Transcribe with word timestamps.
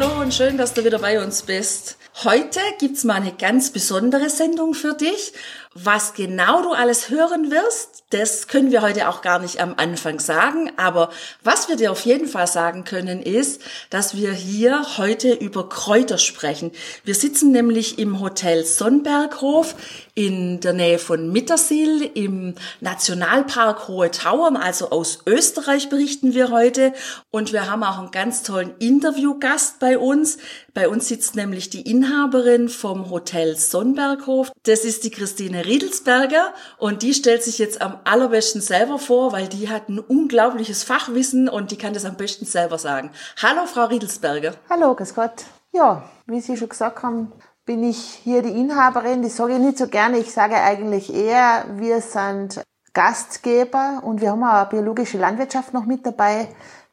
Hallo 0.00 0.20
und 0.20 0.32
schön, 0.32 0.56
dass 0.56 0.74
du 0.74 0.84
wieder 0.84 1.00
bei 1.00 1.20
uns 1.20 1.42
bist. 1.42 1.96
Heute 2.22 2.60
gibt's 2.78 3.02
mal 3.02 3.14
eine 3.14 3.32
ganz 3.32 3.70
besondere 3.70 4.30
Sendung 4.30 4.74
für 4.74 4.94
dich. 4.94 5.32
Was 5.74 6.14
genau 6.14 6.62
du 6.62 6.72
alles 6.72 7.10
hören 7.10 7.50
wirst, 7.50 8.04
das 8.10 8.48
können 8.48 8.72
wir 8.72 8.80
heute 8.80 9.08
auch 9.08 9.20
gar 9.20 9.38
nicht 9.38 9.60
am 9.60 9.74
Anfang 9.76 10.18
sagen. 10.18 10.72
Aber 10.78 11.10
was 11.42 11.68
wir 11.68 11.76
dir 11.76 11.92
auf 11.92 12.00
jeden 12.06 12.26
Fall 12.26 12.46
sagen 12.46 12.84
können, 12.84 13.22
ist, 13.22 13.60
dass 13.90 14.16
wir 14.16 14.32
hier 14.32 14.96
heute 14.96 15.34
über 15.34 15.68
Kräuter 15.68 16.16
sprechen. 16.16 16.72
Wir 17.04 17.14
sitzen 17.14 17.52
nämlich 17.52 17.98
im 17.98 18.20
Hotel 18.20 18.64
Sonnberghof 18.64 19.74
in 20.14 20.60
der 20.60 20.72
Nähe 20.72 20.98
von 20.98 21.30
Mittersill 21.30 22.10
im 22.14 22.54
Nationalpark 22.80 23.88
Hohe 23.88 24.10
Tauern, 24.10 24.56
also 24.56 24.90
aus 24.90 25.20
Österreich 25.26 25.90
berichten 25.90 26.32
wir 26.34 26.50
heute. 26.50 26.94
Und 27.30 27.52
wir 27.52 27.70
haben 27.70 27.84
auch 27.84 27.98
einen 27.98 28.10
ganz 28.10 28.42
tollen 28.42 28.74
Interviewgast 28.78 29.78
bei 29.80 29.98
uns. 29.98 30.38
Bei 30.72 30.88
uns 30.88 31.08
sitzt 31.08 31.36
nämlich 31.36 31.70
die 31.70 31.82
Inhaberin 31.82 32.68
vom 32.68 33.10
Hotel 33.10 33.56
Sonnberghof. 33.56 34.50
Das 34.62 34.84
ist 34.84 35.04
die 35.04 35.10
Christine 35.10 35.57
Riedelsberger 35.64 36.52
und 36.78 37.02
die 37.02 37.14
stellt 37.14 37.42
sich 37.42 37.58
jetzt 37.58 37.80
am 37.82 37.98
allerbesten 38.04 38.60
selber 38.60 38.98
vor, 38.98 39.32
weil 39.32 39.48
die 39.48 39.68
hat 39.68 39.88
ein 39.88 39.98
unglaubliches 39.98 40.84
Fachwissen 40.84 41.48
und 41.48 41.70
die 41.70 41.78
kann 41.78 41.94
das 41.94 42.04
am 42.04 42.16
besten 42.16 42.44
selber 42.44 42.78
sagen. 42.78 43.10
Hallo, 43.42 43.66
Frau 43.66 43.84
Riedelsberger. 43.84 44.54
Hallo, 44.70 44.94
grüß 44.94 45.14
Gott. 45.14 45.44
Ja, 45.72 46.02
wie 46.26 46.40
Sie 46.40 46.56
schon 46.56 46.68
gesagt 46.68 47.02
haben, 47.02 47.32
bin 47.64 47.82
ich 47.82 47.98
hier 48.24 48.42
die 48.42 48.58
Inhaberin. 48.58 49.22
Das 49.22 49.36
sage 49.36 49.54
ich 49.54 49.58
nicht 49.58 49.78
so 49.78 49.88
gerne. 49.88 50.18
Ich 50.18 50.32
sage 50.32 50.56
eigentlich 50.56 51.12
eher, 51.12 51.66
wir 51.76 52.00
sind 52.00 52.62
Gastgeber 52.94 54.00
und 54.02 54.20
wir 54.20 54.30
haben 54.30 54.42
auch 54.42 54.68
biologische 54.70 55.18
Landwirtschaft 55.18 55.74
noch 55.74 55.84
mit 55.84 56.04
dabei. 56.06 56.48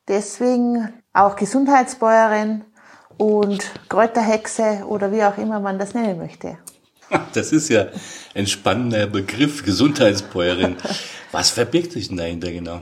Deswegen 0.07 1.01
auch 1.13 1.35
Gesundheitsbäuerin 1.35 2.65
und 3.17 3.71
Kräuterhexe 3.89 4.83
oder 4.87 5.11
wie 5.11 5.23
auch 5.23 5.37
immer 5.37 5.59
man 5.59 5.79
das 5.79 5.93
nennen 5.93 6.17
möchte. 6.17 6.57
Das 7.33 7.51
ist 7.51 7.69
ja 7.69 7.87
ein 8.33 8.47
spannender 8.47 9.07
Begriff, 9.07 9.63
Gesundheitsbäuerin. 9.63 10.77
Was 11.31 11.49
verbirgt 11.49 11.91
sich 11.91 12.07
denn 12.07 12.17
dahinter 12.17 12.51
genau? 12.51 12.81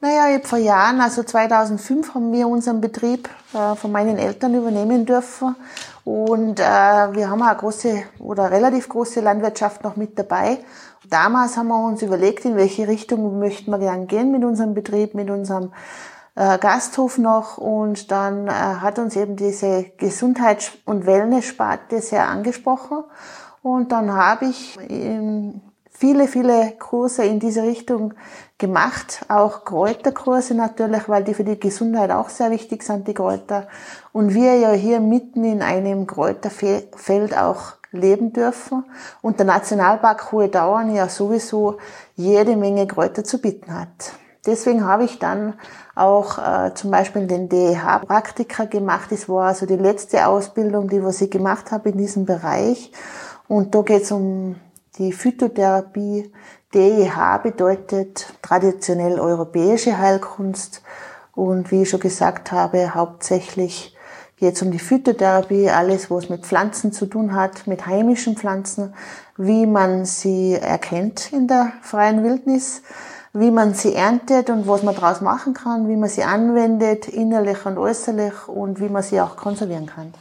Naja, 0.00 0.28
ich 0.28 0.34
hab 0.36 0.46
vor 0.46 0.58
Jahren, 0.58 1.00
also 1.00 1.22
2005, 1.22 2.14
haben 2.14 2.32
wir 2.32 2.46
unseren 2.46 2.82
Betrieb 2.82 3.30
äh, 3.54 3.74
von 3.74 3.90
meinen 3.90 4.18
Eltern 4.18 4.54
übernehmen 4.54 5.06
dürfen. 5.06 5.56
Und 6.04 6.60
äh, 6.60 6.62
wir 6.62 7.30
haben 7.30 7.42
eine 7.42 7.56
große 7.56 8.02
oder 8.18 8.50
relativ 8.50 8.88
große 8.88 9.20
Landwirtschaft 9.20 9.82
noch 9.82 9.96
mit 9.96 10.18
dabei. 10.18 10.58
Damals 11.08 11.56
haben 11.56 11.68
wir 11.68 11.82
uns 11.82 12.02
überlegt, 12.02 12.44
in 12.44 12.56
welche 12.56 12.86
Richtung 12.86 13.38
möchten 13.38 13.70
wir 13.70 13.78
gern 13.78 14.06
gehen 14.06 14.32
mit 14.32 14.44
unserem 14.44 14.74
Betrieb, 14.74 15.14
mit 15.14 15.30
unserem 15.30 15.72
äh, 16.34 16.58
Gasthof 16.58 17.16
noch. 17.16 17.56
Und 17.56 18.10
dann 18.10 18.48
äh, 18.48 18.50
hat 18.50 18.98
uns 18.98 19.16
eben 19.16 19.34
diese 19.34 19.86
Gesundheits- 19.96 20.72
und 20.84 21.06
Wellness-Sparte 21.06 22.02
sehr 22.02 22.28
angesprochen. 22.28 23.02
Und 23.66 23.90
dann 23.90 24.12
habe 24.12 24.44
ich 24.44 24.78
ähm, 24.88 25.60
viele, 25.90 26.28
viele 26.28 26.74
Kurse 26.78 27.24
in 27.24 27.40
diese 27.40 27.64
Richtung 27.64 28.14
gemacht, 28.58 29.24
auch 29.26 29.64
Kräuterkurse 29.64 30.54
natürlich, 30.54 31.08
weil 31.08 31.24
die 31.24 31.34
für 31.34 31.42
die 31.42 31.58
Gesundheit 31.58 32.12
auch 32.12 32.28
sehr 32.28 32.52
wichtig 32.52 32.84
sind, 32.84 33.08
die 33.08 33.14
Kräuter. 33.14 33.66
Und 34.12 34.34
wir 34.34 34.54
ja 34.54 34.70
hier 34.70 35.00
mitten 35.00 35.42
in 35.42 35.62
einem 35.62 36.06
Kräuterfeld 36.06 37.36
auch 37.36 37.72
leben 37.90 38.32
dürfen 38.32 38.84
und 39.20 39.40
der 39.40 39.46
Nationalpark 39.46 40.30
Hohe 40.30 40.48
Dauern 40.48 40.94
ja 40.94 41.08
sowieso 41.08 41.78
jede 42.14 42.54
Menge 42.54 42.86
Kräuter 42.86 43.24
zu 43.24 43.40
bieten 43.40 43.74
hat. 43.74 44.12
Deswegen 44.46 44.84
habe 44.84 45.02
ich 45.02 45.18
dann 45.18 45.54
auch 45.96 46.38
äh, 46.38 46.72
zum 46.74 46.92
Beispiel 46.92 47.26
den 47.26 47.48
DEH-Praktiker 47.48 48.66
gemacht. 48.66 49.10
Das 49.10 49.28
war 49.28 49.48
also 49.48 49.66
die 49.66 49.74
letzte 49.74 50.28
Ausbildung, 50.28 50.88
die 50.88 51.02
was 51.02 51.20
ich 51.20 51.32
gemacht 51.32 51.72
habe 51.72 51.88
in 51.88 51.98
diesem 51.98 52.26
Bereich. 52.26 52.92
Und 53.48 53.74
da 53.74 53.82
geht 53.82 54.02
es 54.02 54.12
um 54.12 54.56
die 54.98 55.12
Phytotherapie. 55.12 56.32
DEH 56.74 57.38
bedeutet 57.42 58.26
traditionell 58.42 59.20
europäische 59.20 59.98
Heilkunst. 59.98 60.82
Und 61.34 61.70
wie 61.70 61.82
ich 61.82 61.90
schon 61.90 62.00
gesagt 62.00 62.50
habe, 62.50 62.94
hauptsächlich 62.94 63.96
geht 64.36 64.54
es 64.54 64.62
um 64.62 64.70
die 64.70 64.78
Phytotherapie, 64.78 65.70
alles, 65.70 66.10
was 66.10 66.28
mit 66.28 66.44
Pflanzen 66.44 66.92
zu 66.92 67.06
tun 67.06 67.34
hat, 67.34 67.66
mit 67.66 67.86
heimischen 67.86 68.36
Pflanzen, 68.36 68.94
wie 69.36 69.66
man 69.66 70.04
sie 70.04 70.54
erkennt 70.54 71.32
in 71.32 71.46
der 71.46 71.72
freien 71.82 72.22
Wildnis, 72.22 72.82
wie 73.32 73.50
man 73.50 73.74
sie 73.74 73.94
erntet 73.94 74.50
und 74.50 74.66
was 74.66 74.82
man 74.82 74.94
daraus 74.94 75.20
machen 75.20 75.54
kann, 75.54 75.88
wie 75.88 75.96
man 75.96 76.08
sie 76.08 76.24
anwendet, 76.24 77.08
innerlich 77.08 77.64
und 77.66 77.78
äußerlich 77.78 78.48
und 78.48 78.80
wie 78.80 78.88
man 78.88 79.02
sie 79.02 79.20
auch 79.20 79.36
konservieren 79.36 79.86
kann. 79.86 80.12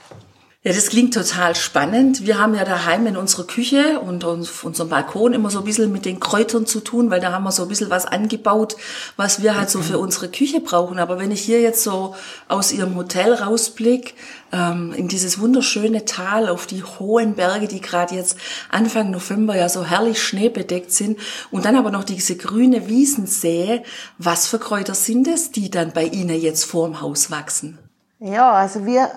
Ja, 0.67 0.73
das 0.73 0.89
klingt 0.89 1.13
total 1.13 1.53
spannend. 1.53 2.25
Wir 2.25 2.39
haben 2.39 2.55
ja 2.55 2.65
daheim 2.65 3.05
in 3.05 3.17
unserer 3.17 3.45
Küche 3.45 3.99
und 3.99 4.25
auf 4.25 4.63
unserem 4.63 4.89
Balkon 4.89 5.33
immer 5.33 5.51
so 5.51 5.59
ein 5.59 5.63
bisschen 5.63 5.91
mit 5.91 6.05
den 6.05 6.19
Kräutern 6.19 6.65
zu 6.65 6.79
tun, 6.79 7.11
weil 7.11 7.19
da 7.19 7.31
haben 7.31 7.43
wir 7.43 7.51
so 7.51 7.61
ein 7.61 7.67
bisschen 7.67 7.91
was 7.91 8.07
angebaut, 8.07 8.75
was 9.15 9.43
wir 9.43 9.55
halt 9.55 9.69
so 9.69 9.83
für 9.83 9.99
unsere 9.99 10.27
Küche 10.27 10.61
brauchen. 10.61 10.97
Aber 10.97 11.19
wenn 11.19 11.29
ich 11.29 11.41
hier 11.41 11.61
jetzt 11.61 11.83
so 11.83 12.15
aus 12.47 12.71
Ihrem 12.71 12.95
Hotel 12.95 13.35
rausblick, 13.35 14.15
ähm, 14.51 14.91
in 14.97 15.07
dieses 15.07 15.39
wunderschöne 15.39 16.03
Tal, 16.05 16.49
auf 16.49 16.65
die 16.65 16.83
hohen 16.83 17.35
Berge, 17.35 17.67
die 17.67 17.79
gerade 17.79 18.15
jetzt 18.15 18.35
Anfang 18.71 19.11
November 19.11 19.55
ja 19.55 19.69
so 19.69 19.85
herrlich 19.85 20.19
schneebedeckt 20.19 20.91
sind 20.91 21.19
und 21.51 21.65
dann 21.65 21.75
aber 21.75 21.91
noch 21.91 22.05
diese 22.05 22.37
grüne 22.37 22.87
Wiesen 22.87 23.27
sehe, 23.27 23.83
was 24.17 24.47
für 24.47 24.57
Kräuter 24.57 24.95
sind 24.95 25.27
es, 25.27 25.51
die 25.51 25.69
dann 25.69 25.93
bei 25.93 26.05
Ihnen 26.05 26.41
jetzt 26.41 26.63
vorm 26.63 27.01
Haus 27.01 27.29
wachsen? 27.29 27.77
Ja, 28.19 28.51
also 28.53 28.87
wir 28.87 29.11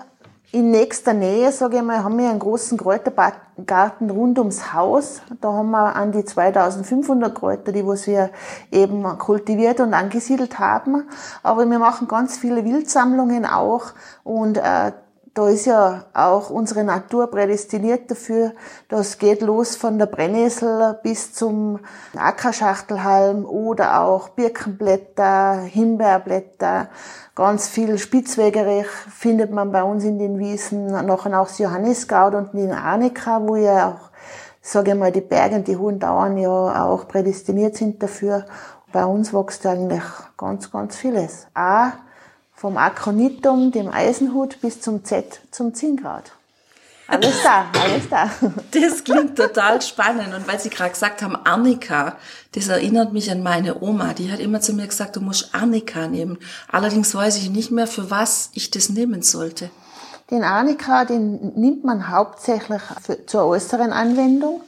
in 0.50 0.70
nächster 0.70 1.12
Nähe, 1.12 1.52
sage 1.52 1.76
ich 1.76 1.82
mal, 1.82 2.02
haben 2.02 2.16
wir 2.16 2.30
einen 2.30 2.38
großen 2.38 2.78
Kräutergarten 2.78 4.08
rund 4.08 4.38
ums 4.38 4.72
Haus. 4.72 5.20
Da 5.42 5.52
haben 5.52 5.70
wir 5.70 5.94
an 5.94 6.12
die 6.12 6.24
2500 6.24 7.34
Kräuter, 7.34 7.72
die 7.72 7.84
wir 7.84 8.30
eben 8.72 9.02
kultiviert 9.18 9.80
und 9.80 9.92
angesiedelt 9.92 10.58
haben. 10.58 11.06
Aber 11.42 11.68
wir 11.68 11.78
machen 11.78 12.08
ganz 12.08 12.38
viele 12.38 12.64
Wildsammlungen 12.64 13.44
auch 13.44 13.92
und 14.24 14.56
äh, 14.56 14.92
da 15.38 15.48
ist 15.48 15.66
ja 15.66 16.06
auch 16.14 16.50
unsere 16.50 16.82
Natur 16.82 17.30
prädestiniert 17.30 18.10
dafür. 18.10 18.54
Das 18.88 19.18
geht 19.18 19.40
los 19.40 19.76
von 19.76 19.96
der 19.96 20.06
Brennnessel 20.06 20.98
bis 21.04 21.32
zum 21.32 21.78
Ackerschachtelhalm 22.16 23.44
oder 23.44 24.00
auch 24.00 24.30
Birkenblätter, 24.30 25.60
Himbeerblätter. 25.60 26.88
Ganz 27.36 27.68
viel 27.68 27.98
Spitzwegerich 27.98 28.88
findet 28.88 29.52
man 29.52 29.70
bei 29.70 29.84
uns 29.84 30.02
in 30.02 30.18
den 30.18 30.40
Wiesen. 30.40 30.86
Nachher 30.86 31.40
auch 31.40 31.46
das 31.46 31.58
Johanniskraut 31.58 32.34
und 32.34 32.52
den 32.54 32.72
Arnika, 32.72 33.40
wo 33.46 33.54
ja 33.54 33.90
auch, 33.90 34.10
sage 34.60 34.90
ich 34.90 34.96
mal, 34.96 35.12
die 35.12 35.20
Berge 35.20 35.54
und 35.54 35.68
die 35.68 35.76
hohen 35.76 36.00
Dauern 36.00 36.36
ja 36.36 36.84
auch 36.84 37.06
prädestiniert 37.06 37.76
sind 37.76 38.02
dafür. 38.02 38.44
Bei 38.90 39.04
uns 39.04 39.32
wächst 39.32 39.64
eigentlich 39.66 40.02
ganz, 40.36 40.72
ganz 40.72 40.96
vieles. 40.96 41.46
Auch 41.54 41.92
vom 42.58 42.76
Akronitum, 42.76 43.70
dem 43.70 43.88
Eisenhut, 43.88 44.60
bis 44.60 44.80
zum 44.80 45.04
Z, 45.04 45.40
zum 45.52 45.74
Zinkraut. 45.74 46.32
Alles 47.06 47.40
da, 47.42 47.66
alles 47.72 48.08
da. 48.10 48.30
Das 48.72 49.04
klingt 49.04 49.36
total 49.36 49.80
spannend. 49.80 50.34
Und 50.34 50.46
weil 50.46 50.58
Sie 50.58 50.68
gerade 50.68 50.90
gesagt 50.90 51.22
haben, 51.22 51.36
Arnika, 51.36 52.16
das 52.52 52.68
erinnert 52.68 53.12
mich 53.12 53.30
an 53.30 53.42
meine 53.42 53.80
Oma. 53.80 54.12
Die 54.12 54.30
hat 54.30 54.40
immer 54.40 54.60
zu 54.60 54.74
mir 54.74 54.88
gesagt, 54.88 55.14
du 55.14 55.20
musst 55.20 55.54
Arnika 55.54 56.08
nehmen. 56.08 56.36
Allerdings 56.70 57.14
weiß 57.14 57.36
ich 57.36 57.48
nicht 57.48 57.70
mehr, 57.70 57.86
für 57.86 58.10
was 58.10 58.50
ich 58.54 58.70
das 58.70 58.90
nehmen 58.90 59.22
sollte. 59.22 59.70
Den 60.30 60.42
Arnika, 60.42 61.04
den 61.04 61.54
nimmt 61.54 61.84
man 61.84 62.10
hauptsächlich 62.10 62.82
für, 63.00 63.24
zur 63.24 63.44
äußeren 63.44 63.92
Anwendung. 63.92 64.60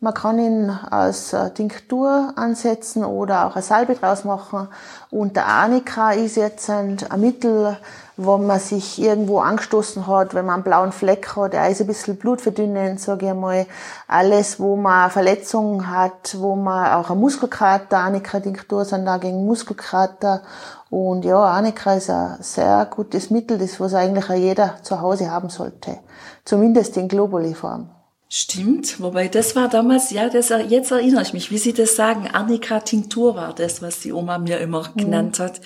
Man 0.00 0.14
kann 0.14 0.38
ihn 0.38 0.70
als 0.70 1.32
äh, 1.32 1.50
Tinktur 1.50 2.32
ansetzen 2.36 3.04
oder 3.04 3.46
auch 3.46 3.56
eine 3.56 3.62
Salbe 3.64 3.96
draus 3.96 4.22
machen. 4.22 4.68
Und 5.10 5.34
der 5.34 5.46
Arnika 5.46 6.12
ist 6.12 6.36
jetzt 6.36 6.70
ein, 6.70 6.98
Mittel, 7.16 7.76
wo 8.16 8.38
man 8.38 8.60
sich 8.60 9.02
irgendwo 9.02 9.40
angestoßen 9.40 10.06
hat, 10.06 10.34
wenn 10.34 10.46
man 10.46 10.54
einen 10.54 10.62
blauen 10.62 10.92
Fleck 10.92 11.34
hat, 11.34 11.52
er 11.52 11.68
ist 11.68 11.80
ein 11.80 11.88
bisschen 11.88 12.16
blutverdünnend, 12.16 13.00
sage 13.00 13.26
ich 13.26 13.32
einmal. 13.32 13.66
Alles, 14.06 14.60
wo 14.60 14.76
man 14.76 15.10
Verletzungen 15.10 15.90
hat, 15.90 16.36
wo 16.38 16.54
man 16.54 16.92
auch 16.92 17.10
ein 17.10 17.18
Muskelkater, 17.18 17.98
Arnika-Tinktur 17.98 18.84
sind 18.84 19.04
da 19.04 19.16
gegen 19.16 19.46
Muskelkater. 19.46 20.42
Und 20.90 21.24
ja, 21.24 21.40
Arnika 21.40 21.94
ist 21.94 22.08
ein 22.08 22.36
sehr 22.40 22.86
gutes 22.88 23.30
Mittel, 23.30 23.58
das 23.58 23.80
was 23.80 23.94
eigentlich 23.94 24.30
auch 24.30 24.34
jeder 24.34 24.74
zu 24.80 25.00
Hause 25.00 25.28
haben 25.28 25.48
sollte. 25.48 25.98
Zumindest 26.44 26.96
in 26.96 27.08
Globuli-Form. 27.08 27.97
Stimmt, 28.30 29.00
wobei 29.00 29.28
das 29.28 29.56
war 29.56 29.70
damals, 29.70 30.10
ja, 30.10 30.28
das, 30.28 30.50
jetzt 30.50 30.90
erinnere 30.90 31.22
ich 31.22 31.32
mich, 31.32 31.50
wie 31.50 31.56
Sie 31.56 31.72
das 31.72 31.96
sagen, 31.96 32.28
Arnika 32.28 32.80
Tinktur 32.80 33.36
war 33.36 33.54
das, 33.54 33.80
was 33.80 34.00
die 34.00 34.12
Oma 34.12 34.36
mir 34.36 34.58
immer 34.58 34.90
mhm. 34.90 35.00
genannt 35.00 35.38
hat. 35.38 35.62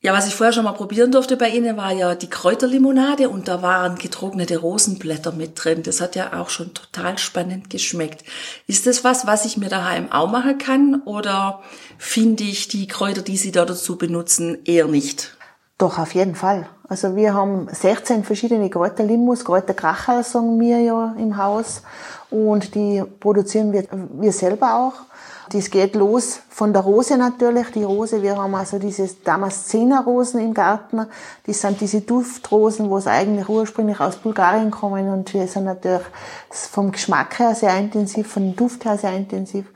Ja, 0.00 0.14
was 0.14 0.28
ich 0.28 0.34
vorher 0.34 0.52
schon 0.52 0.64
mal 0.64 0.72
probieren 0.72 1.10
durfte 1.10 1.36
bei 1.36 1.48
Ihnen, 1.50 1.76
war 1.76 1.92
ja 1.92 2.14
die 2.14 2.30
Kräuterlimonade 2.30 3.28
und 3.28 3.48
da 3.48 3.62
waren 3.62 3.96
getrocknete 3.96 4.58
Rosenblätter 4.58 5.32
mit 5.32 5.62
drin. 5.62 5.82
Das 5.82 6.00
hat 6.00 6.14
ja 6.14 6.40
auch 6.40 6.50
schon 6.50 6.72
total 6.72 7.18
spannend 7.18 7.68
geschmeckt. 7.68 8.24
Ist 8.68 8.86
das 8.86 9.02
was, 9.02 9.26
was 9.26 9.44
ich 9.44 9.56
mir 9.56 9.68
daheim 9.68 10.10
auch 10.12 10.30
machen 10.30 10.56
kann 10.56 11.02
oder 11.04 11.62
finde 11.98 12.44
ich 12.44 12.68
die 12.68 12.86
Kräuter, 12.86 13.22
die 13.22 13.36
Sie 13.36 13.50
da 13.50 13.64
dazu 13.64 13.98
benutzen, 13.98 14.58
eher 14.64 14.86
nicht? 14.86 15.36
Doch, 15.78 15.98
auf 15.98 16.14
jeden 16.14 16.36
Fall. 16.36 16.68
Also 16.90 17.14
wir 17.14 17.34
haben 17.34 17.68
16 17.70 18.24
verschiedene 18.24 18.70
Kräuterlimos, 18.70 19.44
Kräuterkrachel 19.44 20.24
sagen 20.24 20.58
wir 20.58 20.80
ja 20.80 21.14
im 21.18 21.36
Haus 21.36 21.82
und 22.30 22.74
die 22.74 23.02
produzieren 23.20 23.72
wir, 23.72 23.84
wir 23.90 24.32
selber 24.32 24.74
auch. 24.74 25.07
Das 25.50 25.70
geht 25.70 25.94
los 25.94 26.40
von 26.50 26.72
der 26.72 26.82
Rose 26.82 27.16
natürlich. 27.16 27.70
Die 27.70 27.84
Rose, 27.84 28.22
wir 28.22 28.36
haben 28.36 28.54
also 28.54 28.78
diese 28.78 29.08
Damaszener-Rosen 29.24 30.40
im 30.40 30.52
Garten. 30.52 31.06
Das 31.46 31.60
sind 31.60 31.80
diese 31.80 32.02
Duftrosen, 32.02 32.90
wo 32.90 32.98
es 32.98 33.06
eigentlich 33.06 33.48
ursprünglich 33.48 33.98
aus 34.00 34.16
Bulgarien 34.16 34.70
kommen 34.70 35.08
und 35.08 35.32
die 35.32 35.46
sind 35.46 35.64
natürlich 35.64 36.02
vom 36.50 36.92
Geschmack 36.92 37.38
her 37.38 37.54
sehr 37.54 37.76
intensiv, 37.78 38.26
vom 38.32 38.56
Duft 38.56 38.84
her 38.84 38.98
sehr 38.98 39.12
intensiv. 39.12 39.66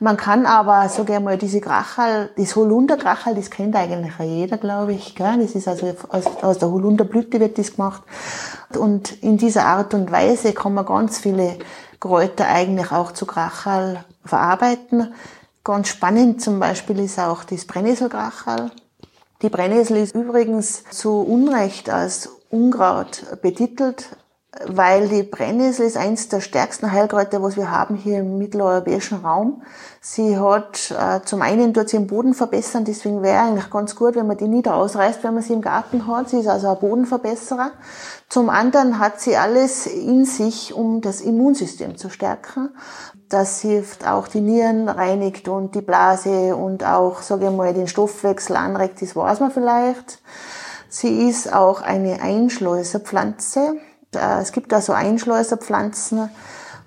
Man 0.00 0.16
kann 0.16 0.44
aber, 0.44 0.88
sage 0.88 1.14
ich 1.14 1.20
mal, 1.20 1.38
diese 1.38 1.60
Krachal, 1.60 2.30
das 2.36 2.54
Holunderkrachal, 2.56 3.34
das 3.34 3.50
kennt 3.50 3.74
eigentlich 3.74 4.18
jeder, 4.18 4.58
glaube 4.58 4.92
ich. 4.92 5.14
Gell? 5.14 5.38
Das 5.40 5.54
ist 5.54 5.68
also 5.68 5.94
aus, 6.08 6.24
aus 6.42 6.58
der 6.58 6.70
Holunderblüte 6.70 7.40
wird 7.40 7.56
das 7.58 7.76
gemacht. 7.76 8.02
Und 8.76 9.22
in 9.22 9.38
dieser 9.38 9.64
Art 9.64 9.94
und 9.94 10.10
Weise 10.10 10.52
kann 10.52 10.74
man 10.74 10.86
ganz 10.86 11.18
viele 11.18 11.58
Kräuter 12.02 12.48
eigentlich 12.48 12.90
auch 12.90 13.12
zu 13.12 13.26
Krachal 13.26 14.04
verarbeiten. 14.24 15.14
Ganz 15.62 15.86
spannend 15.86 16.42
zum 16.42 16.58
Beispiel 16.58 16.98
ist 16.98 17.20
auch 17.20 17.44
das 17.44 17.64
Brennnesselkrachal. 17.64 18.72
Die 19.40 19.48
Brennnessel 19.48 19.98
ist 19.98 20.12
übrigens 20.12 20.82
zu 20.90 21.20
Unrecht 21.20 21.90
als 21.90 22.28
Unkraut 22.50 23.24
betitelt, 23.40 24.16
weil 24.66 25.08
die 25.08 25.22
Brennnessel 25.22 25.86
ist 25.86 25.96
eins 25.96 26.28
der 26.28 26.40
stärksten 26.40 26.92
Heilkräuter, 26.92 27.42
was 27.42 27.56
wir 27.56 27.70
haben 27.70 27.94
hier 27.94 28.18
im 28.18 28.36
mitteleuropäischen 28.36 29.24
Raum. 29.24 29.62
Sie 30.02 30.38
hat 30.38 30.90
äh, 30.90 31.24
zum 31.24 31.40
einen 31.40 31.72
dort 31.72 31.88
sie 31.88 31.96
den 31.96 32.06
Boden 32.06 32.34
verbessern, 32.34 32.84
deswegen 32.84 33.22
wäre 33.22 33.40
eigentlich 33.40 33.70
ganz 33.70 33.96
gut, 33.96 34.14
wenn 34.14 34.26
man 34.26 34.36
die 34.36 34.48
nicht 34.48 34.68
ausreißt, 34.68 35.24
wenn 35.24 35.32
man 35.32 35.42
sie 35.42 35.54
im 35.54 35.62
Garten 35.62 36.06
hat. 36.06 36.28
Sie 36.28 36.38
ist 36.38 36.48
also 36.48 36.68
ein 36.68 36.78
Bodenverbesserer. 36.78 37.70
Zum 38.28 38.50
anderen 38.50 38.98
hat 38.98 39.20
sie 39.20 39.36
alles 39.36 39.86
in 39.86 40.26
sich, 40.26 40.74
um 40.74 41.00
das 41.00 41.22
Immunsystem 41.22 41.96
zu 41.96 42.10
stärken. 42.10 42.70
Das 43.30 43.62
hilft 43.62 44.06
auch 44.06 44.28
die 44.28 44.42
Nieren 44.42 44.90
reinigt 44.90 45.48
und 45.48 45.74
die 45.74 45.80
Blase 45.80 46.54
und 46.56 46.84
auch, 46.84 47.22
sage 47.22 47.46
ich 47.46 47.52
mal, 47.52 47.72
den 47.72 47.88
Stoffwechsel 47.88 48.56
anregt, 48.56 49.00
das 49.00 49.16
weiß 49.16 49.40
man 49.40 49.50
vielleicht. 49.50 50.20
Sie 50.90 51.26
ist 51.26 51.50
auch 51.54 51.80
eine 51.80 52.20
Einschleuserpflanze. 52.20 53.76
Äh, 54.14 54.40
es 54.40 54.52
gibt 54.52 54.72
also 54.72 54.92
Einschleuserpflanzen. 54.92 56.30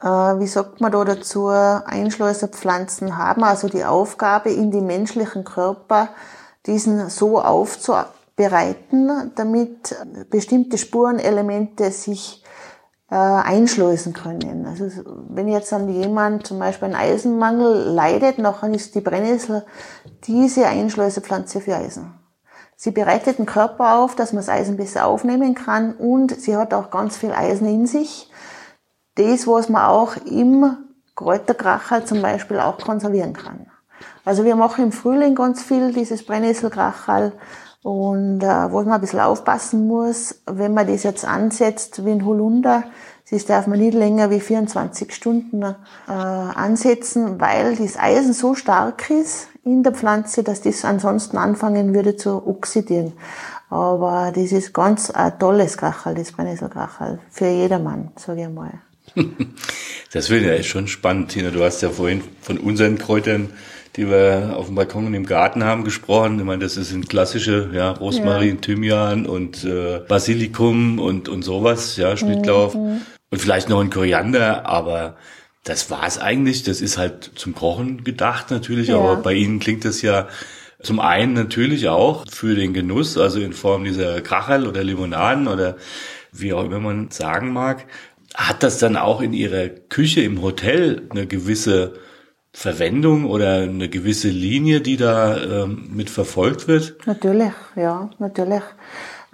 Äh, 0.02 0.06
wie 0.06 0.48
sagt 0.48 0.82
man 0.82 0.92
da 0.92 1.04
dazu? 1.04 1.48
Einschleuserpflanzen 1.48 3.18
haben 3.18 3.44
also 3.44 3.70
die 3.70 3.86
Aufgabe, 3.86 4.50
in 4.52 4.72
die 4.72 4.82
menschlichen 4.82 5.44
Körper 5.44 6.10
diesen 6.66 7.10
so 7.10 7.42
aufzuarbeiten, 7.42 8.16
bereiten, 8.36 9.32
damit 9.36 9.96
bestimmte 10.30 10.78
Spurenelemente 10.78 11.92
sich 11.92 12.44
äh, 13.10 13.16
einschleusen 13.16 14.14
können. 14.14 14.66
Also 14.66 14.90
wenn 15.30 15.48
jetzt 15.48 15.72
dann 15.72 15.88
jemand 15.90 16.46
zum 16.48 16.60
Beispiel 16.60 16.88
einen 16.88 16.96
Eisenmangel 16.96 17.94
leidet, 17.94 18.38
dann 18.40 18.74
ist 18.74 18.96
die 18.96 19.02
Brennnessel 19.02 19.66
diese 20.26 20.68
Einschleusepflanze 20.68 21.62
für 21.62 21.76
Eisen. 21.76 22.14
Sie 22.76 22.92
bereitet 22.92 23.40
den 23.40 23.46
Körper 23.46 23.96
auf, 23.96 24.16
dass 24.16 24.34
man 24.34 24.42
das 24.42 24.50
Eisen 24.50 24.78
besser 24.78 25.06
aufnehmen 25.06 25.56
kann 25.56 25.94
und 25.94 26.40
sie 26.40 26.58
hat 26.58 26.74
auch 26.74 26.90
ganz 26.90 27.18
viel 27.18 27.32
Eisen 27.32 27.68
in 27.68 27.88
sich. 27.88 28.30
Das, 29.16 29.48
was 29.48 29.70
man 29.70 29.86
auch 29.86 30.18
im 30.18 30.78
Kräuterkrachal 31.16 32.06
zum 32.06 32.22
Beispiel 32.22 32.60
auch 32.60 32.78
konservieren 32.78 33.34
kann. 33.34 33.68
Also 34.26 34.44
wir 34.44 34.56
machen 34.56 34.84
im 34.86 34.92
Frühling 34.92 35.36
ganz 35.36 35.64
viel 35.64 35.94
dieses 35.94 36.26
Brennnesselkrachal 36.26 37.32
und 37.82 38.42
äh, 38.42 38.72
wo 38.72 38.82
man 38.82 38.94
ein 38.94 39.02
bisschen 39.02 39.20
aufpassen 39.20 39.88
muss, 39.88 40.42
wenn 40.48 40.74
man 40.74 40.88
das 40.88 41.04
jetzt 41.04 41.24
ansetzt 41.24 42.04
wie 42.04 42.12
ein 42.12 42.26
Holunder, 42.26 42.84
das 43.30 43.46
darf 43.46 43.68
man 43.68 43.80
nicht 43.80 43.94
länger 43.94 44.30
wie 44.30 44.40
24 44.40 45.14
Stunden 45.14 45.64
äh, 45.64 46.12
ansetzen, 46.12 47.40
weil 47.40 47.76
das 47.76 47.98
Eisen 47.98 48.34
so 48.34 48.56
stark 48.56 49.10
ist 49.10 49.48
in 49.66 49.84
der 49.84 49.94
Pflanze, 49.94 50.44
dass 50.44 50.62
das 50.62 50.86
ansonsten 50.86 51.38
anfangen 51.38 51.94
würde 51.94 52.16
zu 52.16 52.48
oxidieren. 52.48 53.14
Aber 53.70 54.32
das 54.34 54.52
ist 54.52 54.74
ganz 54.74 55.10
ein 55.10 55.38
tolles 55.38 55.78
Krachal, 55.78 56.16
das 56.16 56.32
Brennnesselkrachal, 56.32 57.20
für 57.30 57.48
jedermann, 57.48 58.12
sage 58.16 58.44
ich 58.44 58.50
mal. 58.50 58.72
Das 60.14 60.30
wird 60.30 60.46
ja 60.46 60.64
schon 60.64 60.88
spannend, 60.88 61.32
Tina. 61.32 61.50
Du 61.50 61.62
hast 61.62 61.82
ja 61.82 61.90
vorhin 61.90 62.24
von 62.40 62.58
unseren 62.58 62.98
Kräutern 62.98 63.50
die 63.96 64.10
wir 64.10 64.56
auf 64.58 64.66
dem 64.66 64.76
Balkon 64.76 65.06
und 65.06 65.14
im 65.14 65.26
Garten 65.26 65.64
haben 65.64 65.84
gesprochen. 65.84 66.40
Ich 66.40 66.46
meine, 66.46 66.64
das 66.64 66.76
sind 66.76 67.10
klassische, 67.10 67.70
ja, 67.74 67.92
Rosmarin, 67.92 68.56
ja. 68.56 68.62
Thymian 68.62 69.26
und 69.26 69.64
äh, 69.64 70.00
Basilikum 70.08 71.00
und, 71.00 71.30
und 71.30 71.44
sowas, 71.44 71.96
ja, 71.98 72.18
Schnittlauch. 72.18 72.74
Mhm. 72.74 73.02
Und 73.32 73.42
vielleicht 73.42 73.70
noch 73.70 73.80
ein 73.82 73.90
Koriander, 73.90 74.66
aber 74.66 75.16
das 75.66 75.90
war's 75.90 76.18
eigentlich. 76.18 76.64
Das 76.64 76.80
ist 76.80 76.98
halt 76.98 77.32
zum 77.36 77.54
Kochen 77.54 78.06
gedacht 78.06 78.52
natürlich, 78.52 78.90
ja. 78.90 78.98
aber 78.98 79.18
bei 79.18 79.34
Ihnen 79.34 79.60
klingt 79.60 79.84
das 79.84 80.02
ja 80.02 80.30
zum 80.82 81.00
einen 81.00 81.34
natürlich 81.34 81.90
auch 81.90 82.26
für 82.30 82.56
den 82.56 82.74
Genuss, 82.74 83.18
also 83.18 83.40
in 83.40 83.54
Form 83.54 83.84
dieser 83.84 84.22
Krachel 84.22 84.68
oder 84.68 84.84
Limonaden 84.84 85.48
oder 85.48 85.76
wie 86.32 86.54
auch 86.54 86.64
immer 86.64 86.80
man 86.80 87.10
sagen 87.12 87.52
mag. 87.52 87.86
Hat 88.36 88.64
das 88.64 88.78
dann 88.78 88.96
auch 88.96 89.22
in 89.22 89.34
Ihrer 89.34 89.70
Küche 89.70 90.22
im 90.22 90.42
Hotel 90.42 91.08
eine 91.10 91.26
gewisse 91.26 91.94
Verwendung 92.54 93.26
oder 93.26 93.64
eine 93.64 93.90
gewisse 93.90 94.30
Linie, 94.30 94.82
die 94.82 94.98
da 94.98 95.64
ähm, 95.64 95.90
mit 95.92 96.10
verfolgt 96.10 96.68
wird? 96.68 96.96
Natürlich, 97.06 97.54
ja, 97.76 98.10
natürlich. 98.20 98.64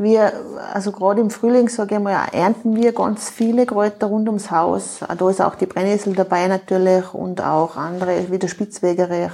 Wir, 0.02 0.34
also 0.74 0.92
gerade 0.92 1.22
im 1.22 1.30
Frühling, 1.30 1.70
sage 1.70 1.96
ich 1.96 2.02
mal, 2.02 2.26
ernten 2.32 2.76
wir 2.76 2.92
ganz 2.92 3.30
viele 3.30 3.66
Kräuter 3.66 4.08
rund 4.08 4.28
ums 4.28 4.50
Haus. 4.50 5.02
Da 5.18 5.30
ist 5.30 5.42
auch 5.42 5.56
die 5.56 5.68
Brennnessel 5.68 6.14
dabei 6.16 6.48
natürlich 6.48 7.14
und 7.14 7.42
auch 7.42 7.78
andere, 7.78 8.32
wie 8.32 8.40
der 8.40 8.48
Spitzwegerich 8.48 9.32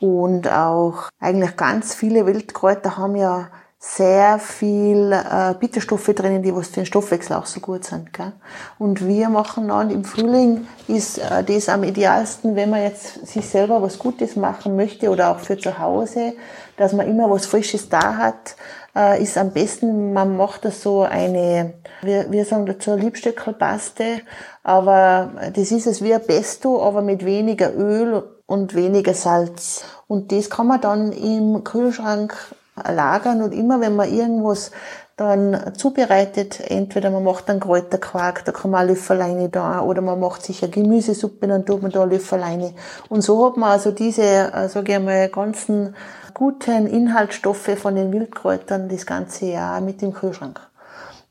und 0.00 0.50
auch 0.50 1.08
eigentlich 1.20 1.56
ganz 1.56 1.94
viele 1.94 2.26
Wildkräuter 2.26 2.98
haben 2.98 3.16
ja 3.16 3.48
sehr 3.78 4.38
viel 4.38 5.12
äh, 5.12 5.54
Bitterstoffe 5.60 6.06
drinnen, 6.14 6.42
die 6.42 6.54
was 6.54 6.68
für 6.68 6.80
den 6.80 6.86
Stoffwechsel 6.86 7.36
auch 7.36 7.44
so 7.44 7.60
gut 7.60 7.84
sind. 7.84 8.12
Gell? 8.14 8.32
Und 8.78 9.06
wir 9.06 9.28
machen 9.28 9.68
dann 9.68 9.90
im 9.90 10.04
Frühling 10.04 10.66
ist 10.88 11.18
äh, 11.18 11.44
das 11.44 11.68
am 11.68 11.84
idealsten, 11.84 12.56
wenn 12.56 12.70
man 12.70 12.82
jetzt 12.82 13.26
sich 13.26 13.46
selber 13.46 13.82
was 13.82 13.98
Gutes 13.98 14.36
machen 14.36 14.76
möchte 14.76 15.10
oder 15.10 15.30
auch 15.30 15.38
für 15.38 15.58
zu 15.58 15.78
Hause, 15.78 16.32
dass 16.76 16.92
man 16.92 17.08
immer 17.08 17.30
was 17.30 17.46
Frisches 17.46 17.88
da 17.88 18.16
hat, 18.16 18.56
äh, 18.96 19.22
ist 19.22 19.36
am 19.38 19.52
besten, 19.52 20.12
man 20.12 20.36
macht 20.36 20.64
das 20.64 20.82
so 20.82 21.02
eine, 21.02 21.74
wir, 22.02 22.30
wir 22.30 22.44
sagen 22.44 22.66
dazu 22.66 22.94
Liebstöckelpaste, 22.94 24.20
aber 24.62 25.30
das 25.54 25.70
ist 25.70 25.86
es 25.86 26.02
wie 26.02 26.14
ein 26.14 26.24
Pesto, 26.24 26.82
aber 26.82 27.02
mit 27.02 27.24
weniger 27.24 27.74
Öl 27.74 28.22
und 28.46 28.74
weniger 28.74 29.14
Salz. 29.14 29.84
Und 30.06 30.32
das 30.32 30.50
kann 30.50 30.66
man 30.66 30.80
dann 30.80 31.12
im 31.12 31.64
Kühlschrank 31.64 32.36
lagern 32.76 33.42
und 33.42 33.52
immer 33.52 33.80
wenn 33.80 33.96
man 33.96 34.12
irgendwas 34.12 34.70
dann 35.16 35.74
zubereitet, 35.76 36.58
entweder 36.60 37.10
man 37.10 37.22
macht 37.22 37.48
einen 37.48 37.60
Kräuterquark, 37.60 38.44
da 38.44 38.50
kann 38.50 38.72
man 38.72 38.88
Löffeleine 38.88 39.48
da, 39.48 39.80
oder 39.80 40.02
man 40.02 40.18
macht 40.18 40.42
sich 40.42 40.62
eine 40.62 40.72
Gemüsesuppe, 40.72 41.46
dann 41.46 41.64
tut 41.64 41.82
man 41.82 41.92
da 41.92 42.02
Löffeleine. 42.02 42.74
Und 43.08 43.22
so 43.22 43.46
hat 43.46 43.56
man 43.56 43.70
also 43.70 43.92
diese, 43.92 44.22
äh, 44.22 44.68
sage 44.68 44.94
ich 44.94 44.98
mal, 44.98 45.28
ganzen 45.28 45.94
guten 46.34 46.86
Inhaltsstoffe 46.86 47.78
von 47.78 47.94
den 47.94 48.12
Wildkräutern 48.12 48.88
das 48.88 49.06
ganze 49.06 49.46
Jahr 49.46 49.80
mit 49.80 50.02
im 50.02 50.12
Kühlschrank. 50.12 50.60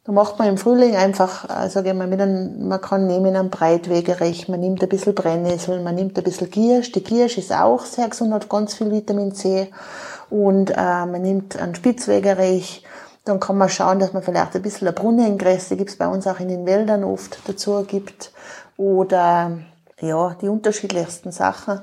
Da 0.06 0.12
macht 0.12 0.38
man 0.38 0.50
im 0.50 0.58
Frühling 0.58 0.96
einfach, 0.96 1.50
äh, 1.50 1.70
sage 1.70 1.90
ich 1.90 1.96
mal, 1.96 2.08
mit 2.08 2.20
einem, 2.20 2.68
man 2.68 2.82
kann 2.82 3.08
nehmen 3.08 3.36
einen 3.36 3.50
Breitwegerich, 3.50 4.50
man 4.50 4.60
nimmt 4.60 4.82
ein 4.84 4.90
bisschen 4.90 5.16
Brennnessel, 5.16 5.82
man 5.82 5.96
nimmt 5.96 6.18
ein 6.18 6.24
bisschen 6.24 6.50
Giersch. 6.50 6.92
Die 6.92 7.04
Giersch 7.04 7.38
ist 7.38 7.54
auch 7.54 7.86
sehr 7.86 8.10
gesund, 8.10 8.34
hat 8.34 8.50
ganz 8.50 8.74
viel 8.74 8.92
Vitamin 8.92 9.34
C 9.34 9.72
und 10.30 10.72
äh, 10.72 11.06
man 11.06 11.22
nimmt 11.22 11.56
einen 11.58 11.76
Spitzwegerich, 11.76 12.84
dann 13.24 13.40
kann 13.40 13.58
man 13.58 13.70
schauen, 13.70 14.00
dass 14.00 14.12
man 14.12 14.24
vielleicht 14.24 14.56
ein 14.56 14.62
bisschen 14.62 14.88
eine 14.88 14.96
Brunnengresse, 14.96 15.78
gibt's 15.78 15.96
bei 15.96 16.08
uns 16.08 16.28
auch 16.28 16.40
in 16.40 16.50
den 16.50 16.66
Wäldern 16.66 17.06
oft 17.06 17.40
dazu 17.48 17.84
gibt, 17.84 18.34
oder 18.76 19.52
ja, 20.02 20.36
die 20.42 20.50
unterschiedlichsten 20.50 21.32
Sachen. 21.32 21.82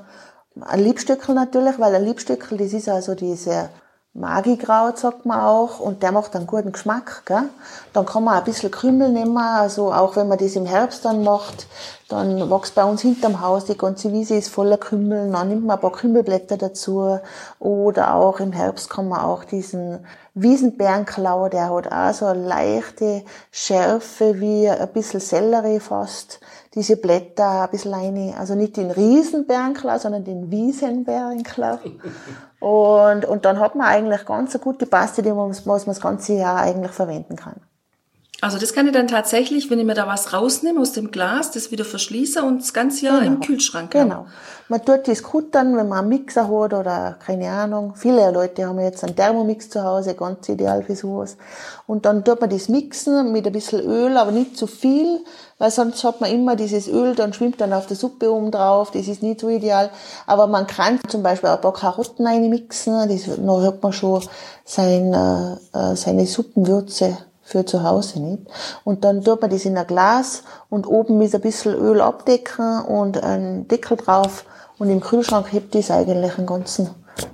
Ein 0.59 0.83
Liebstöckel 0.83 1.33
natürlich, 1.33 1.79
weil 1.79 1.95
ein 1.95 2.03
Liebstöckel, 2.03 2.57
das 2.57 2.73
ist 2.73 2.89
also 2.89 3.15
diese 3.15 3.69
Magikraut, 4.13 4.97
sagt 4.97 5.25
man 5.25 5.39
auch, 5.39 5.79
und 5.79 6.03
der 6.03 6.11
macht 6.11 6.35
einen 6.35 6.45
guten 6.45 6.73
Geschmack. 6.73 7.23
Gell? 7.25 7.43
Dann 7.93 8.05
kann 8.05 8.25
man 8.25 8.37
ein 8.37 8.43
bisschen 8.43 8.69
Krümel 8.69 9.09
nehmen, 9.09 9.37
also 9.37 9.93
auch 9.93 10.17
wenn 10.17 10.27
man 10.27 10.37
das 10.37 10.57
im 10.57 10.65
Herbst 10.65 11.05
dann 11.05 11.23
macht, 11.23 11.67
Dann 12.11 12.49
wächst 12.51 12.75
bei 12.75 12.83
uns 12.83 13.01
hinterm 13.01 13.39
Haus, 13.39 13.63
die 13.63 13.77
ganze 13.77 14.11
Wiese 14.11 14.35
ist 14.35 14.49
voller 14.49 14.77
Kümmel, 14.77 15.31
dann 15.31 15.47
nimmt 15.47 15.65
man 15.65 15.77
ein 15.77 15.81
paar 15.81 15.93
Kümmelblätter 15.93 16.57
dazu. 16.57 17.19
Oder 17.57 18.13
auch 18.15 18.41
im 18.41 18.51
Herbst 18.51 18.89
kann 18.89 19.07
man 19.07 19.21
auch 19.21 19.45
diesen 19.45 20.05
Wiesenbärenklau, 20.33 21.47
der 21.47 21.73
hat 21.73 21.89
auch 21.89 22.13
so 22.13 22.25
eine 22.25 22.45
leichte 22.45 23.23
Schärfe 23.49 24.41
wie 24.41 24.69
ein 24.69 24.89
bisschen 24.89 25.21
Sellerie 25.21 25.79
fast. 25.79 26.41
Diese 26.73 26.95
Blätter 26.95 27.63
ein 27.63 27.69
bisschen 27.69 27.93
rein, 27.93 28.33
also 28.37 28.55
nicht 28.55 28.77
den 28.77 28.91
Riesenbärenklau, 28.91 29.97
sondern 29.97 30.23
den 30.23 30.49
Wiesenbärenklau. 30.51 31.79
Und, 32.61 33.25
und 33.25 33.43
dann 33.45 33.59
hat 33.59 33.73
man 33.73 33.87
eigentlich 33.87 34.23
ganz 34.23 34.53
Paste, 34.85 35.23
die 35.23 35.31
man, 35.31 35.49
was 35.49 35.65
man 35.65 35.79
das 35.95 35.99
ganze 35.99 36.33
Jahr 36.33 36.57
eigentlich 36.57 36.91
verwenden 36.91 37.35
kann. 37.35 37.59
Also 38.43 38.57
das 38.57 38.73
kann 38.73 38.87
ich 38.87 38.93
dann 38.93 39.07
tatsächlich, 39.07 39.69
wenn 39.69 39.77
ich 39.77 39.85
mir 39.85 39.93
da 39.93 40.07
was 40.07 40.33
rausnehme 40.33 40.81
aus 40.81 40.93
dem 40.93 41.11
Glas, 41.11 41.51
das 41.51 41.69
wieder 41.69 41.85
verschließe 41.85 42.41
und 42.41 42.61
das 42.63 42.73
ganze 42.73 43.05
Jahr 43.05 43.19
Genau. 43.19 43.33
im 43.33 43.39
Kühlschrank 43.39 43.93
haben. 43.93 44.09
Genau. 44.09 44.25
Man 44.67 44.83
tut 44.83 45.07
das 45.07 45.21
kuttern, 45.21 45.77
wenn 45.77 45.87
man 45.87 45.99
einen 45.99 46.09
Mixer 46.09 46.45
hat 46.47 46.73
oder 46.73 47.17
keine 47.23 47.51
Ahnung. 47.51 47.93
Viele 47.95 48.31
Leute 48.31 48.65
haben 48.65 48.79
jetzt 48.79 49.03
einen 49.03 49.15
Thermomix 49.15 49.69
zu 49.69 49.83
Hause, 49.83 50.15
ganz 50.15 50.49
ideal 50.49 50.81
für 50.81 50.95
sowas. 50.95 51.37
Und 51.85 52.05
dann 52.05 52.23
tut 52.23 52.41
man 52.41 52.49
das 52.49 52.67
mixen 52.67 53.31
mit 53.31 53.45
ein 53.45 53.53
bisschen 53.53 53.81
Öl, 53.81 54.17
aber 54.17 54.31
nicht 54.31 54.57
zu 54.57 54.65
viel, 54.65 55.19
weil 55.59 55.69
sonst 55.69 56.03
hat 56.03 56.19
man 56.19 56.31
immer 56.31 56.55
dieses 56.55 56.87
Öl, 56.87 57.13
dann 57.13 57.33
schwimmt 57.33 57.61
dann 57.61 57.73
auf 57.73 57.85
der 57.85 57.97
Suppe 57.97 58.31
oben 58.33 58.49
drauf. 58.49 58.89
Das 58.89 59.07
ist 59.07 59.21
nicht 59.21 59.41
so 59.41 59.49
ideal. 59.49 59.91
Aber 60.25 60.47
man 60.47 60.65
kann 60.65 60.99
zum 61.09 61.21
Beispiel 61.21 61.49
auch 61.49 61.57
ein 61.57 61.61
paar 61.61 61.73
Karotten 61.73 62.25
reinmixen, 62.25 63.07
das, 63.07 63.35
dann 63.35 63.61
hat 63.63 63.83
man 63.83 63.93
schon 63.93 64.23
sein, 64.65 65.13
äh, 65.13 65.95
seine 65.95 66.25
Suppenwürze 66.25 67.17
für 67.51 67.65
zu 67.65 67.83
Hause 67.83 68.19
nicht. 68.21 68.43
Und 68.83 69.03
dann 69.03 69.23
tut 69.23 69.41
man 69.41 69.49
das 69.49 69.65
in 69.65 69.77
ein 69.77 69.85
Glas 69.85 70.43
und 70.69 70.87
oben 70.87 71.17
mit 71.17 71.33
ein 71.35 71.41
bisschen 71.41 71.75
Öl 71.75 72.01
abdecken 72.01 72.81
und 72.83 73.21
einen 73.21 73.67
Deckel 73.67 73.97
drauf 73.97 74.45
und 74.77 74.89
im 74.89 75.01
Kühlschrank 75.01 75.51
hebt 75.51 75.75
das 75.75 75.91
eigentlich 75.91 76.37
ein 76.37 76.45
ganzen, 76.45 76.89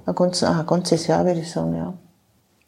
ein 0.05 0.15
ganzen, 0.15 0.47
ein 0.47 0.65
ganzes 0.65 1.07
Jahr, 1.07 1.25
würde 1.25 1.39
ich 1.39 1.51
sagen, 1.51 1.75
ja. 1.75 1.93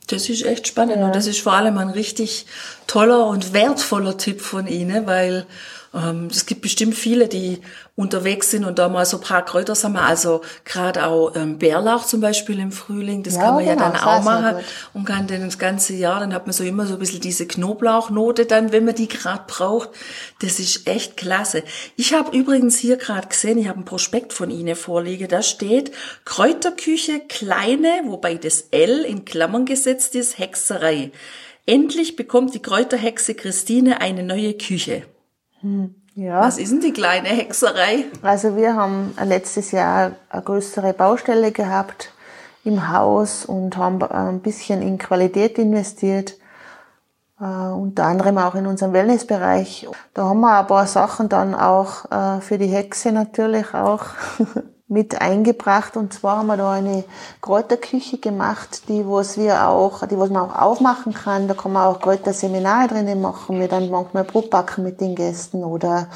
Das 0.08 0.28
ist 0.30 0.44
echt 0.44 0.68
spannend 0.68 1.04
und 1.04 1.14
das 1.14 1.28
ist 1.28 1.42
vor 1.42 1.54
allem 1.54 1.78
ein 1.78 1.90
richtig 1.90 2.48
toller 2.88 3.28
und 3.28 3.54
wertvoller 3.54 4.18
Tipp 4.18 4.42
von 4.42 4.66
Ihnen, 4.66 5.06
weil 5.06 5.46
es 5.92 6.46
gibt 6.46 6.62
bestimmt 6.62 6.94
viele, 6.94 7.28
die 7.28 7.62
unterwegs 7.96 8.52
sind 8.52 8.64
und 8.64 8.78
da 8.78 8.90
mal 8.90 9.06
so 9.08 9.18
ein 9.18 9.24
paar 9.24 9.44
Kräuter 9.44 9.74
sammeln. 9.74 10.06
Also 10.06 10.42
gerade 10.64 11.08
auch 11.08 11.36
ähm, 11.36 11.58
Bärlauch 11.58 12.06
zum 12.06 12.22
Beispiel 12.22 12.60
im 12.60 12.72
Frühling, 12.72 13.24
das 13.24 13.36
Ja, 13.36 13.42
kann 13.42 13.56
man 13.56 13.66
ja 13.66 13.74
genau, 13.74 13.86
dann 13.86 13.94
das 13.94 14.04
auch 14.04 14.24
machen 14.24 14.58
und 14.94 15.06
kann 15.06 15.26
dann 15.26 15.42
das 15.42 15.58
ganze 15.58 15.94
Jahr, 15.94 16.20
dann 16.20 16.34
hat 16.34 16.46
man 16.46 16.54
so 16.54 16.64
immer 16.64 16.86
so 16.86 16.94
ein 16.94 17.00
bisschen 17.00 17.22
diese 17.22 17.48
Knoblauchnote 17.48 18.46
dann, 18.46 18.72
wenn 18.72 18.86
man 18.86 18.94
die 18.94 19.08
gerade 19.08 19.44
braucht. 19.48 19.90
Das 20.42 20.60
ist 20.60 20.88
echt 20.88 21.18
klasse. 21.18 21.64
Ich 21.96 22.14
habe 22.14 22.38
übrigens 22.38 22.78
hier 22.78 22.98
gerade 22.98 23.28
gesehen, 23.28 23.58
ich 23.58 23.68
habe 23.68 23.80
ein 23.80 23.86
Prospekt 23.86 24.32
von 24.32 24.52
Ihnen 24.52 24.76
vorliege, 24.76 25.28
da 25.28 25.42
steht 25.42 25.92
Kräuterküche 26.24 27.22
kleine, 27.28 28.04
wobei 28.06 28.36
das 28.36 28.66
L 28.70 29.06
in 29.06 29.26
Klammern 29.26 29.66
gesetzt 29.66 30.14
ist, 30.14 30.38
Hexerei. 30.38 31.12
Endlich 31.66 32.16
bekommt 32.16 32.54
die 32.54 32.62
Kräuterhexe 32.62 33.34
Christine 33.34 34.02
eine 34.02 34.22
neue 34.22 34.54
Küche. 34.54 35.04
Ja. 36.16 36.42
Was 36.42 36.58
ist 36.58 36.72
denn 36.72 36.82
die 36.82 36.94
kleine 36.94 37.30
Hexerei? 37.30 38.06
Also 38.22 38.56
wir 38.58 38.76
haben 38.76 39.14
letztes 39.24 39.72
Jahr 39.72 40.12
eine 40.30 40.42
größere 40.42 40.94
Baustelle 40.94 41.52
gehabt 41.52 42.12
im 42.64 42.92
Haus 42.92 43.46
und 43.46 43.78
haben 43.78 44.02
ein 44.04 44.42
bisschen 44.42 44.82
in 44.82 44.98
Qualität 44.98 45.58
investiert. 45.58 46.36
Äh, 47.40 47.44
unter 47.44 48.06
anderem 48.06 48.38
auch 48.38 48.56
in 48.56 48.68
unserem 48.68 48.92
Wellnessbereich. 48.92 49.88
Da 50.14 50.24
haben 50.24 50.42
wir 50.42 50.60
ein 50.60 50.68
paar 50.68 50.88
Sachen 50.88 51.30
dann 51.30 51.56
auch 51.56 52.12
äh, 52.12 52.42
für 52.42 52.58
die 52.58 52.68
Hexe 52.68 53.12
natürlich 53.12 53.74
auch 53.74 54.04
mit 54.90 55.22
eingebracht. 55.22 55.96
Und 55.96 56.14
zwar 56.14 56.40
haben 56.40 56.48
wir 56.48 56.58
da 56.58 56.72
eine 56.72 57.04
Kräuterküche 57.42 58.18
gemacht, 58.18 58.90
die 58.90 59.06
was 59.06 59.38
wir 59.38 59.68
auch, 59.68 60.06
die 60.08 60.18
was 60.18 60.32
man 60.32 60.50
auch 60.50 60.56
aufmachen 60.60 61.14
kann. 61.14 61.48
Da 61.48 61.54
kann 61.54 61.74
man 61.74 61.86
auch 61.86 62.02
Kräuterseminare 62.02 62.88
drinnen 62.88 63.22
machen. 63.22 63.60
Wir 63.60 63.68
dann 63.68 63.90
manchmal 63.90 64.24
Brot 64.24 64.50
backen 64.50 64.84
mit 64.84 65.00
den 65.00 65.16
Gästen 65.16 65.64
oder 65.64 66.08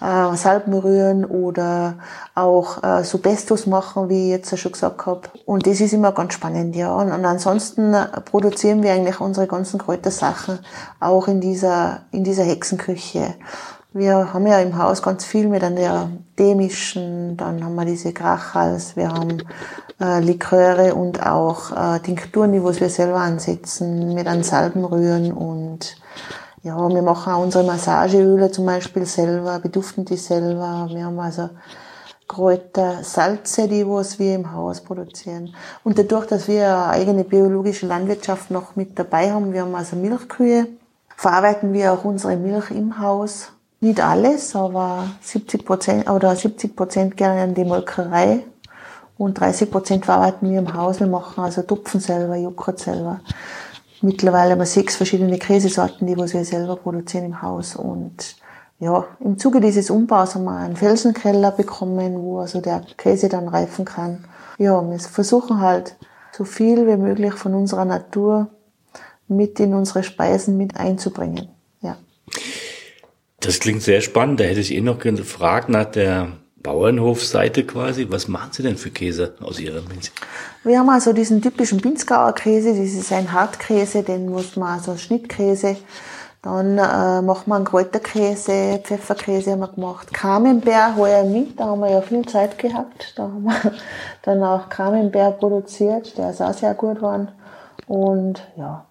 äh, 0.00 0.36
Salben 0.36 0.74
rühren 0.74 1.24
oder 1.24 1.94
auch 2.34 2.82
äh, 2.82 3.04
so 3.04 3.18
Pestos 3.18 3.66
machen, 3.66 4.08
wie 4.08 4.24
ich 4.24 4.30
jetzt 4.30 4.58
schon 4.58 4.72
gesagt 4.72 5.06
habe. 5.06 5.22
Und 5.44 5.66
das 5.66 5.80
ist 5.80 5.92
immer 5.92 6.10
ganz 6.10 6.34
spannend, 6.34 6.74
ja. 6.74 6.94
Und, 6.94 7.12
und 7.12 7.24
ansonsten 7.24 7.94
produzieren 8.24 8.82
wir 8.82 8.92
eigentlich 8.92 9.20
unsere 9.20 9.46
ganzen 9.46 9.78
Kräutersachen 9.78 10.58
auch 10.98 11.28
in 11.28 11.40
dieser, 11.40 12.00
in 12.10 12.24
dieser 12.24 12.42
Hexenküche. 12.44 13.34
Wir 13.96 14.34
haben 14.34 14.46
ja 14.46 14.58
im 14.60 14.76
Haus 14.76 15.00
ganz 15.00 15.24
viel 15.24 15.48
mit 15.48 15.62
der 15.62 16.10
Demischen, 16.38 17.34
dann 17.38 17.64
haben 17.64 17.76
wir 17.76 17.86
diese 17.86 18.12
Krachals, 18.12 18.94
wir 18.94 19.08
haben 19.08 19.38
äh, 19.98 20.20
Liköre 20.20 20.94
und 20.94 21.26
auch 21.26 21.72
äh, 21.72 22.00
Tinkturen, 22.00 22.52
die 22.52 22.62
wir 22.62 22.90
selber 22.90 23.20
ansetzen, 23.20 24.12
mit 24.12 24.26
an 24.26 24.42
Salben 24.42 24.84
rühren 24.84 25.32
und 25.32 25.96
ja, 26.62 26.76
wir 26.76 27.00
machen 27.00 27.32
auch 27.32 27.42
unsere 27.42 27.64
Massageöle 27.64 28.50
zum 28.50 28.66
Beispiel 28.66 29.06
selber, 29.06 29.60
beduften 29.60 30.04
die 30.04 30.18
selber. 30.18 30.90
Wir 30.90 31.06
haben 31.06 31.18
also 31.18 31.48
Kräuter, 32.28 33.02
Salze, 33.02 33.66
die 33.66 33.88
was 33.88 34.18
wir 34.18 34.34
im 34.34 34.52
Haus 34.52 34.82
produzieren. 34.82 35.54
Und 35.84 35.98
dadurch, 35.98 36.26
dass 36.26 36.48
wir 36.48 36.66
eine 36.66 36.88
eigene 36.88 37.24
biologische 37.24 37.86
Landwirtschaft 37.86 38.50
noch 38.50 38.76
mit 38.76 38.98
dabei 38.98 39.32
haben, 39.32 39.54
wir 39.54 39.62
haben 39.62 39.74
also 39.74 39.96
Milchkühe, 39.96 40.66
verarbeiten 41.16 41.72
wir 41.72 41.94
auch 41.94 42.04
unsere 42.04 42.36
Milch 42.36 42.70
im 42.70 42.98
Haus. 42.98 43.52
Nicht 43.86 44.00
alles, 44.00 44.56
aber 44.56 45.06
70 45.20 45.64
Prozent 45.64 46.10
oder 46.10 46.34
70 46.34 46.74
Prozent 46.74 47.16
gerne 47.16 47.42
an 47.42 47.54
die 47.54 47.64
Molkerei 47.64 48.40
und 49.16 49.38
30 49.38 49.70
Prozent 49.70 50.04
verarbeiten 50.04 50.50
wir 50.50 50.58
im 50.58 50.74
Haus. 50.74 50.98
Wir 50.98 51.06
machen 51.06 51.44
also 51.44 51.62
Tupfen 51.62 52.00
selber, 52.00 52.34
Joghurt 52.34 52.80
selber. 52.80 53.20
Mittlerweile 54.02 54.50
haben 54.50 54.58
wir 54.58 54.66
sechs 54.66 54.96
verschiedene 54.96 55.38
Käsesorten, 55.38 56.04
die 56.04 56.16
wir 56.16 56.26
selber 56.26 56.74
produzieren 56.74 57.26
im 57.26 57.42
Haus 57.42 57.76
und 57.76 58.34
ja, 58.80 59.04
im 59.20 59.38
Zuge 59.38 59.60
dieses 59.60 59.88
Umbaus 59.88 60.34
haben 60.34 60.46
wir 60.46 60.56
einen 60.56 60.74
Felsenkeller 60.74 61.52
bekommen, 61.52 62.20
wo 62.20 62.40
also 62.40 62.60
der 62.60 62.82
Käse 62.96 63.28
dann 63.28 63.46
reifen 63.46 63.84
kann. 63.84 64.24
Ja, 64.58 64.82
wir 64.82 64.98
versuchen 64.98 65.60
halt 65.60 65.94
so 66.32 66.42
viel 66.42 66.88
wie 66.88 66.96
möglich 66.96 67.34
von 67.34 67.54
unserer 67.54 67.84
Natur 67.84 68.48
mit 69.28 69.60
in 69.60 69.74
unsere 69.74 70.02
Speisen 70.02 70.56
mit 70.56 70.76
einzubringen. 70.76 71.55
Das 73.46 73.60
klingt 73.60 73.82
sehr 73.82 74.00
spannend. 74.00 74.40
Da 74.40 74.44
hätte 74.44 74.58
ich 74.58 74.74
eh 74.74 74.80
noch 74.80 74.98
gefragt 74.98 75.68
nach 75.68 75.84
der 75.84 76.32
Bauernhofseite 76.56 77.64
quasi. 77.64 78.08
Was 78.10 78.26
machen 78.26 78.50
Sie 78.50 78.64
denn 78.64 78.76
für 78.76 78.90
Käse 78.90 79.34
aus 79.40 79.60
Ihrer 79.60 79.82
Milch? 79.82 80.10
Wir 80.64 80.80
haben 80.80 80.88
also 80.88 81.12
diesen 81.12 81.40
typischen 81.40 81.80
Pinzgauer 81.80 82.34
Käse, 82.34 82.70
das 82.70 82.92
ist 82.92 83.12
ein 83.12 83.32
Hartkäse, 83.32 84.02
den 84.02 84.30
muss 84.30 84.56
man 84.56 84.78
also 84.78 84.96
Schnittkäse. 84.96 85.76
Dann 86.42 86.76
äh, 86.76 87.22
wir 87.22 87.54
einen 87.54 87.64
Kräuterkäse, 87.64 88.80
Pfefferkäse 88.82 89.52
haben 89.52 89.60
wir 89.60 89.68
gemacht. 89.68 90.12
Camembert 90.12 90.96
heuer 90.96 91.22
im 91.22 91.32
Winter 91.32 91.66
haben 91.66 91.80
wir 91.80 91.90
ja 91.92 92.00
viel 92.00 92.26
Zeit 92.26 92.58
gehabt. 92.58 93.12
Da 93.14 93.24
haben 93.24 93.44
wir 93.44 93.72
dann 94.22 94.42
auch 94.42 94.68
Camembert 94.68 95.38
produziert, 95.38 96.18
der 96.18 96.30
ist 96.30 96.42
auch 96.42 96.52
sehr 96.52 96.74
gut 96.74 96.96
geworden. 96.96 97.28
Und 97.86 98.44
ja, 98.56 98.86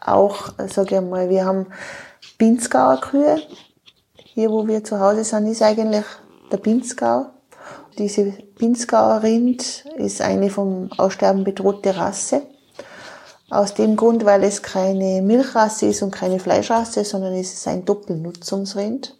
auch, 0.00 0.48
sage 0.66 0.96
ich 0.96 1.00
mal, 1.00 1.30
wir 1.30 1.44
haben 1.44 1.66
Pinzgauer 2.36 3.00
Kühe. 3.00 3.40
Hier, 4.38 4.50
wo 4.50 4.68
wir 4.68 4.84
zu 4.84 5.00
Hause 5.00 5.24
sind, 5.24 5.46
ist 5.46 5.62
eigentlich 5.62 6.04
der 6.52 6.58
Pinzgau. 6.58 7.24
Diese 7.96 8.34
Pinzgauer 8.58 9.22
Rind 9.22 9.86
ist 9.96 10.20
eine 10.20 10.50
vom 10.50 10.90
Aussterben 10.98 11.42
bedrohte 11.42 11.96
Rasse. 11.96 12.42
Aus 13.48 13.72
dem 13.72 13.96
Grund, 13.96 14.26
weil 14.26 14.44
es 14.44 14.60
keine 14.60 15.22
Milchrasse 15.22 15.86
ist 15.86 16.02
und 16.02 16.10
keine 16.10 16.38
Fleischrasse, 16.38 17.02
sondern 17.06 17.32
es 17.32 17.54
ist 17.54 17.66
ein 17.66 17.86
Doppelnutzungsrind. 17.86 19.16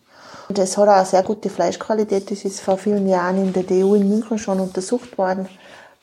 Und 0.51 0.59
es 0.59 0.77
hat 0.77 0.87
auch 0.87 0.93
eine 0.93 1.07
sehr 1.07 1.23
gute 1.23 1.49
Fleischqualität. 1.49 2.31
Das 2.31 2.45
ist 2.45 2.61
vor 2.61 2.77
vielen 2.77 3.09
Jahren 3.09 3.43
in 3.43 3.55
der 3.55 3.63
DU 3.63 3.95
in 3.95 4.11
München 4.11 4.37
schon 4.37 4.61
untersucht 4.61 5.17
worden. 5.17 5.49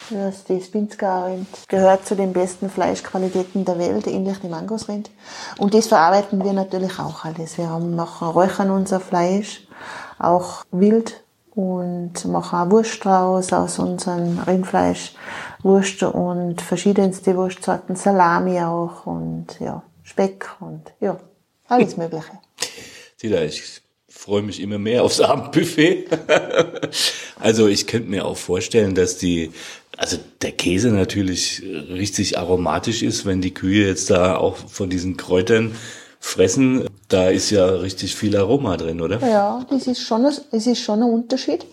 Das, 0.10 0.44
das 0.44 0.70
Pinzgau-Rind 0.70 1.48
gehört 1.70 2.06
zu 2.06 2.16
den 2.16 2.34
besten 2.34 2.70
Fleischqualitäten 2.70 3.64
der 3.66 3.80
Welt, 3.80 4.06
ähnlich 4.08 4.38
dem 4.40 4.54
Angusrind. 4.54 5.10
Und 5.58 5.74
das 5.74 5.88
verarbeiten 5.88 6.44
wir 6.44 6.54
natürlich 6.54 7.00
auch 7.00 7.24
alles. 7.24 7.58
Wir 7.58 7.70
haben 7.70 7.96
machen 7.96 8.28
räuchern 8.28 8.70
unser 8.70 9.00
Fleisch, 9.00 9.66
auch 10.20 10.66
wild 10.72 11.24
und 11.56 12.26
machen 12.26 12.60
auch 12.60 12.72
Wurst 12.72 13.04
draus 13.06 13.54
aus 13.54 13.80
unserem 13.80 14.40
Rindfleisch, 14.40 15.14
Wurst 15.62 16.04
und 16.04 16.62
verschiedenste 16.62 17.36
Wurstsorten, 17.36 17.96
Salami 17.96 18.60
auch 18.60 19.06
und 19.06 19.48
ja, 19.60 19.84
Speck 20.04 20.50
und 20.60 20.94
ja, 21.00 21.20
alles 21.68 21.96
Mögliche. 21.96 22.32
Sida, 23.18 23.42
ich 23.44 23.82
freue 24.10 24.42
mich 24.42 24.62
immer 24.62 24.80
mehr 24.80 25.04
aufs 25.04 25.20
Abendbuffet. 25.20 26.06
also 27.40 27.68
ich 27.68 27.88
könnte 27.88 28.10
mir 28.10 28.26
auch 28.26 28.38
vorstellen, 28.38 28.96
dass 28.96 29.18
die, 29.18 29.52
also 29.98 30.18
der 30.42 30.52
Käse 30.52 30.90
natürlich 30.90 31.62
richtig 31.90 32.38
aromatisch 32.38 33.04
ist, 33.04 33.26
wenn 33.26 33.42
die 33.42 33.54
Kühe 33.54 33.88
jetzt 33.88 34.10
da 34.10 34.38
auch 34.38 34.56
von 34.56 34.90
diesen 34.90 35.18
Kräutern 35.18 35.76
fressen, 36.20 36.88
da 37.10 37.30
ist 37.30 37.50
ja 37.50 37.66
richtig 37.66 38.16
viel 38.16 38.36
Aroma 38.38 38.78
drin, 38.78 39.02
oder? 39.02 39.20
Ja, 39.28 39.66
das 39.70 39.88
ist 39.88 40.02
schon, 40.02 40.26
es 40.26 40.68
ist 40.68 40.80
schon 40.80 41.04
ein 41.04 41.10
Unterschied. 41.10 41.66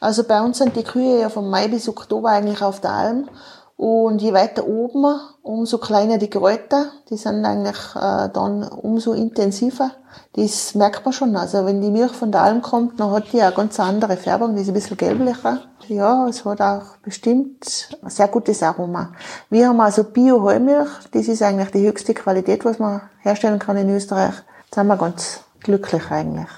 Also 0.00 0.22
bei 0.22 0.40
uns 0.40 0.58
sind 0.58 0.76
die 0.76 0.84
Kühe 0.84 1.20
ja 1.20 1.28
von 1.28 1.50
Mai 1.50 1.68
bis 1.68 1.88
Oktober 1.88 2.30
eigentlich 2.30 2.62
auf 2.62 2.80
der 2.80 2.92
Alm. 2.92 3.28
Und 3.76 4.22
je 4.22 4.32
weiter 4.32 4.66
oben, 4.66 5.20
umso 5.42 5.78
kleiner 5.78 6.18
die 6.18 6.30
Kräuter. 6.30 6.86
Die 7.10 7.16
sind 7.16 7.44
eigentlich 7.44 7.78
äh, 7.94 8.28
dann 8.32 8.64
umso 8.64 9.12
intensiver. 9.12 9.92
Das 10.32 10.74
merkt 10.74 11.04
man 11.04 11.12
schon. 11.12 11.36
Also 11.36 11.64
wenn 11.64 11.80
die 11.80 11.90
Milch 11.90 12.12
von 12.12 12.32
der 12.32 12.42
Alm 12.42 12.60
kommt, 12.60 12.98
dann 12.98 13.12
hat 13.12 13.32
die 13.32 13.40
eine 13.40 13.54
ganz 13.54 13.78
andere 13.78 14.16
Färbung. 14.16 14.56
Die 14.56 14.62
ist 14.62 14.68
ein 14.68 14.74
bisschen 14.74 14.96
gelblicher. 14.96 15.62
Ja, 15.88 16.28
es 16.28 16.44
hat 16.44 16.60
auch 16.60 16.96
bestimmt 17.02 17.88
ein 18.02 18.10
sehr 18.10 18.28
gutes 18.28 18.62
Aroma. 18.62 19.12
Wir 19.48 19.68
haben 19.68 19.80
also 19.80 20.04
Bio-Heumilch. 20.04 20.88
Das 21.12 21.28
ist 21.28 21.42
eigentlich 21.42 21.70
die 21.70 21.86
höchste 21.86 22.12
Qualität, 22.12 22.64
was 22.64 22.78
man 22.78 23.00
herstellen 23.20 23.58
kann 23.58 23.78
in 23.78 23.88
Österreich. 23.88 24.34
Da 24.70 24.82
sind 24.82 24.88
wir 24.88 24.96
ganz 24.98 25.40
glücklich 25.60 26.10
eigentlich. 26.10 26.48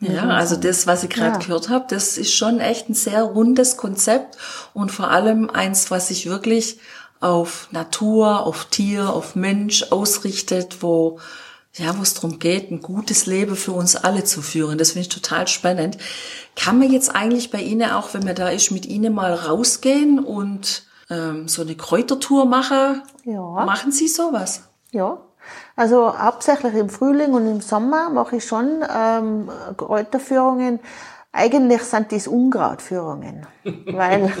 Ja, 0.00 0.28
also 0.30 0.56
das, 0.56 0.86
was 0.86 1.04
ich 1.04 1.10
gerade 1.10 1.38
ja. 1.38 1.38
gehört 1.38 1.68
habe, 1.68 1.86
das 1.88 2.18
ist 2.18 2.34
schon 2.34 2.58
echt 2.58 2.90
ein 2.90 2.94
sehr 2.94 3.22
rundes 3.22 3.76
Konzept 3.76 4.36
und 4.74 4.90
vor 4.90 5.10
allem 5.10 5.48
eins, 5.48 5.90
was 5.90 6.08
sich 6.08 6.28
wirklich 6.28 6.80
auf 7.20 7.68
Natur, 7.70 8.44
auf 8.44 8.66
Tier, 8.66 9.10
auf 9.10 9.36
Mensch 9.36 9.92
ausrichtet, 9.92 10.82
wo 10.82 11.20
ja, 11.76 11.96
wo 11.98 12.02
es 12.02 12.14
darum 12.14 12.38
geht, 12.38 12.70
ein 12.70 12.80
gutes 12.80 13.26
Leben 13.26 13.56
für 13.56 13.72
uns 13.72 13.96
alle 13.96 14.24
zu 14.24 14.42
führen. 14.42 14.78
Das 14.78 14.92
finde 14.92 15.02
ich 15.02 15.08
total 15.08 15.48
spannend. 15.48 15.98
Kann 16.54 16.78
man 16.78 16.90
jetzt 16.90 17.14
eigentlich 17.14 17.50
bei 17.50 17.60
Ihnen 17.60 17.90
auch, 17.90 18.14
wenn 18.14 18.24
man 18.24 18.36
da 18.36 18.48
ist, 18.48 18.70
mit 18.70 18.86
Ihnen 18.86 19.12
mal 19.12 19.34
rausgehen 19.34 20.20
und 20.20 20.84
ähm, 21.10 21.48
so 21.48 21.62
eine 21.62 21.74
Kräutertour 21.74 22.46
machen? 22.46 23.02
Ja. 23.24 23.40
Machen 23.40 23.90
Sie 23.90 24.06
sowas? 24.06 24.62
Ja, 24.92 25.18
also 25.74 26.16
hauptsächlich 26.16 26.74
im 26.74 26.88
Frühling 26.88 27.32
und 27.32 27.48
im 27.48 27.60
Sommer 27.60 28.08
mache 28.08 28.36
ich 28.36 28.44
schon 28.44 28.84
ähm, 28.88 29.50
Kräuterführungen. 29.76 30.78
Eigentlich 31.32 31.82
sind 31.82 32.12
dies 32.12 32.28
Unkrautführungen, 32.28 33.46
weil 33.86 34.32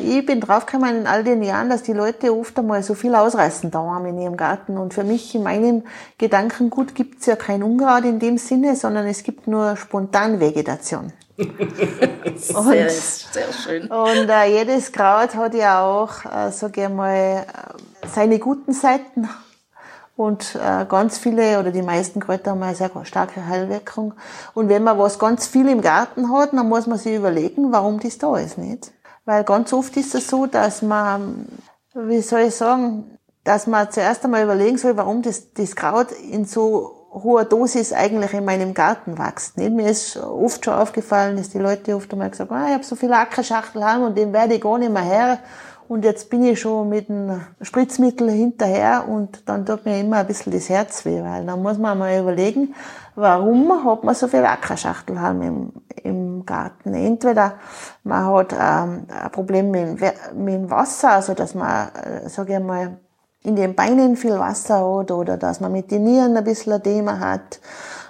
ich 0.00 0.26
bin 0.26 0.40
draufgekommen 0.40 0.96
in 0.96 1.06
all 1.06 1.24
den 1.24 1.42
Jahren, 1.42 1.70
dass 1.70 1.82
die 1.82 1.92
Leute 1.92 2.36
oft 2.36 2.58
einmal 2.58 2.82
so 2.82 2.94
viel 2.94 3.14
ausreißen 3.14 3.70
da 3.70 3.78
haben 3.78 4.06
in 4.06 4.18
ihrem 4.18 4.36
Garten. 4.36 4.78
Und 4.78 4.94
für 4.94 5.04
mich 5.04 5.34
in 5.34 5.42
meinem 5.42 5.84
Gedankengut 6.18 6.94
gibt 6.94 7.20
es 7.20 7.26
ja 7.26 7.36
kein 7.36 7.62
Unkraut 7.62 8.04
in 8.04 8.18
dem 8.18 8.38
Sinne, 8.38 8.76
sondern 8.76 9.06
es 9.06 9.22
gibt 9.22 9.46
nur 9.46 9.76
Spontanvegetation. 9.76 11.12
sehr, 12.36 12.90
sehr 12.90 13.52
schön. 13.52 13.86
Und 13.86 14.28
äh, 14.28 14.58
jedes 14.58 14.92
Kraut 14.92 15.34
hat 15.34 15.54
ja 15.54 15.82
auch, 15.82 16.24
äh, 16.24 16.50
sage 16.50 16.82
ich 16.82 16.88
mal, 16.88 17.14
äh, 17.14 18.06
seine 18.06 18.38
guten 18.38 18.72
Seiten 18.72 19.28
und 20.20 20.54
äh, 20.54 20.84
ganz 20.84 21.16
viele 21.16 21.58
oder 21.58 21.70
die 21.70 21.80
meisten 21.80 22.20
Kräuter 22.20 22.50
haben 22.50 22.62
eine 22.62 22.74
sehr 22.74 22.90
starke 23.04 23.46
Heilwirkung. 23.46 24.12
Und 24.52 24.68
wenn 24.68 24.82
man 24.82 24.98
was 24.98 25.18
ganz 25.18 25.46
viel 25.46 25.66
im 25.68 25.80
Garten 25.80 26.30
hat, 26.30 26.52
dann 26.52 26.68
muss 26.68 26.86
man 26.86 26.98
sich 26.98 27.14
überlegen, 27.14 27.72
warum 27.72 28.00
das 28.00 28.18
da 28.18 28.36
ist, 28.36 28.58
nicht? 28.58 28.92
Weil 29.30 29.44
ganz 29.44 29.72
oft 29.72 29.96
ist 29.96 30.12
es 30.16 30.26
so, 30.26 30.46
dass 30.46 30.82
man, 30.82 31.46
wie 31.94 32.20
soll 32.20 32.40
ich 32.40 32.54
sagen, 32.56 33.16
dass 33.44 33.68
man 33.68 33.88
zuerst 33.88 34.24
einmal 34.24 34.42
überlegen 34.42 34.76
soll, 34.76 34.96
warum 34.96 35.22
das, 35.22 35.52
das 35.52 35.76
Kraut 35.76 36.10
in 36.10 36.46
so 36.46 37.06
hoher 37.12 37.44
Dosis 37.44 37.92
eigentlich 37.92 38.32
in 38.32 38.44
meinem 38.44 38.74
Garten 38.74 39.18
wächst. 39.18 39.56
Nicht? 39.56 39.70
Mir 39.70 39.88
ist 39.88 40.16
oft 40.16 40.64
schon 40.64 40.74
aufgefallen, 40.74 41.36
dass 41.36 41.50
die 41.50 41.60
Leute 41.60 41.94
oft 41.94 42.12
einmal 42.12 42.30
gesagt 42.30 42.50
haben, 42.50 42.60
ah, 42.60 42.66
ich 42.66 42.74
habe 42.74 42.82
so 42.82 42.96
viele 42.96 43.16
Ackerschachtel 43.16 43.84
haben 43.84 44.02
und 44.02 44.18
den 44.18 44.32
werde 44.32 44.54
ich 44.54 44.62
gar 44.62 44.78
nicht 44.78 44.92
mehr 44.92 45.02
her. 45.02 45.38
Und 45.86 46.04
jetzt 46.04 46.28
bin 46.28 46.42
ich 46.42 46.58
schon 46.58 46.88
mit 46.88 47.08
dem 47.08 47.40
Spritzmittel 47.62 48.32
hinterher 48.32 49.04
und 49.08 49.48
dann 49.48 49.64
tut 49.64 49.84
mir 49.84 50.00
immer 50.00 50.16
ein 50.16 50.26
bisschen 50.26 50.52
das 50.52 50.68
Herz 50.68 51.04
weh, 51.04 51.22
weil 51.22 51.46
dann 51.46 51.62
muss 51.62 51.78
man 51.78 51.96
mal 51.96 52.18
überlegen, 52.18 52.74
warum 53.14 53.84
hat 53.84 54.02
man 54.02 54.16
so 54.16 54.26
viel 54.26 54.44
Ackerschachtelhalm 54.44 55.42
im, 55.42 55.72
im 56.02 56.29
Garten. 56.46 56.94
Entweder 56.94 57.54
man 58.04 58.26
hat 58.26 58.52
ähm, 58.52 59.06
ein 59.08 59.30
Problem 59.32 59.70
mit, 59.70 60.00
mit 60.34 60.54
dem 60.54 60.70
Wasser, 60.70 61.12
also 61.12 61.34
dass 61.34 61.54
man, 61.54 61.88
äh, 61.94 62.28
sage 62.28 62.54
ich 62.54 62.60
mal, 62.60 62.98
in 63.42 63.56
den 63.56 63.74
Beinen 63.74 64.16
viel 64.16 64.38
Wasser 64.38 64.76
hat 64.76 65.10
oder 65.10 65.36
dass 65.36 65.60
man 65.60 65.72
mit 65.72 65.90
den 65.90 66.04
Nieren 66.04 66.36
ein 66.36 66.44
bisschen 66.44 66.74
ein 66.74 66.82
Thema 66.82 67.20
hat. 67.20 67.60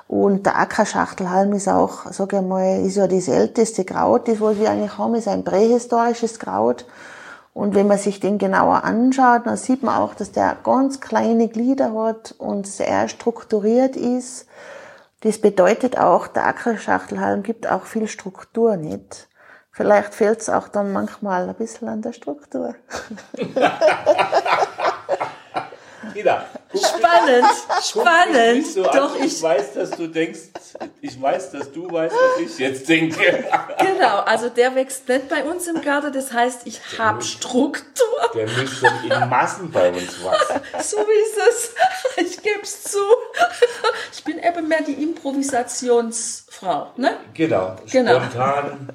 Und 0.09 0.45
der 0.45 0.59
Ackerschachtelhalm 0.59 1.53
ist 1.53 1.69
auch, 1.69 2.11
sage 2.11 2.39
ich 2.39 2.43
mal, 2.43 2.85
ist 2.85 2.97
ja 2.97 3.07
das 3.07 3.29
älteste 3.29 3.85
Kraut, 3.85 4.27
das 4.27 4.41
was 4.41 4.59
wir 4.59 4.69
eigentlich 4.69 4.99
haben, 4.99 5.15
ist 5.15 5.29
ein 5.29 5.45
prähistorisches 5.45 6.41
Kraut. 6.41 6.85
Und 7.55 7.75
wenn 7.75 7.87
man 7.87 7.99
sich 7.99 8.19
den 8.19 8.39
genauer 8.39 8.85
anschaut, 8.85 9.47
dann 9.47 9.57
sieht 9.57 9.83
man 9.83 9.97
auch, 9.97 10.15
dass 10.15 10.33
der 10.33 10.57
ganz 10.65 11.01
kleine 11.01 11.49
Glieder 11.49 11.93
hat 11.95 12.35
und 12.39 12.67
sehr 12.67 13.07
strukturiert 13.09 13.97
ist. 13.97 14.47
Das 15.21 15.39
bedeutet 15.39 15.99
auch, 15.99 16.29
der 16.29 16.47
Ackerschachtelhalm 16.47 17.43
gibt 17.43 17.67
auch 17.69 17.85
viel 17.85 18.09
Struktur 18.09 18.77
nicht. 18.77 19.29
Vielleicht 19.71 20.15
fehlt 20.15 20.41
es 20.41 20.49
auch 20.49 20.69
dann 20.69 20.93
manchmal 20.93 21.49
ein 21.49 21.55
bisschen 21.55 21.89
an 21.89 22.03
der 22.03 22.13
Struktur. 22.13 22.75
Ida, 26.15 26.47
spannend, 26.75 27.47
spannend. 27.83 28.67
So 28.67 28.83
Doch 28.83 29.15
ich, 29.17 29.37
ich 29.37 29.43
weiß, 29.43 29.75
dass 29.75 29.91
du 29.91 30.07
denkst, 30.09 30.41
ich 31.01 31.21
weiß, 31.21 31.53
dass 31.53 31.71
du 31.73 31.91
weißt, 31.91 32.15
was 32.15 32.41
ich 32.41 32.59
jetzt 32.59 32.89
denke. 32.89 33.45
Genau, 33.79 34.21
also 34.21 34.49
der 34.49 34.75
wächst 34.75 35.09
nicht 35.09 35.29
bei 35.29 35.45
uns 35.45 35.67
im 35.69 35.81
Garten, 35.83 36.13
das 36.13 36.33
heißt, 36.33 36.67
ich 36.67 36.81
habe 36.99 37.23
Struktur. 37.23 37.85
Der 38.35 38.47
müsste 38.47 38.87
in 39.05 39.29
Massen 39.29 39.71
bei 39.71 39.91
uns 39.91 40.25
wachsen. 40.25 40.61
So 40.83 40.97
wie 40.99 41.23
ist 41.23 41.39
es. 41.49 41.75
Ich 42.21 42.43
gebe 42.43 42.63
es 42.63 42.83
zu. 42.85 42.99
Ich 44.13 44.25
bin 44.25 44.39
eben 44.39 44.69
mehr 44.69 44.83
die 44.83 45.03
Improvisationsfrau, 45.03 46.89
ne? 46.97 47.17
Genau, 47.33 47.77
genau. 47.91 48.21
spontan, 48.21 48.91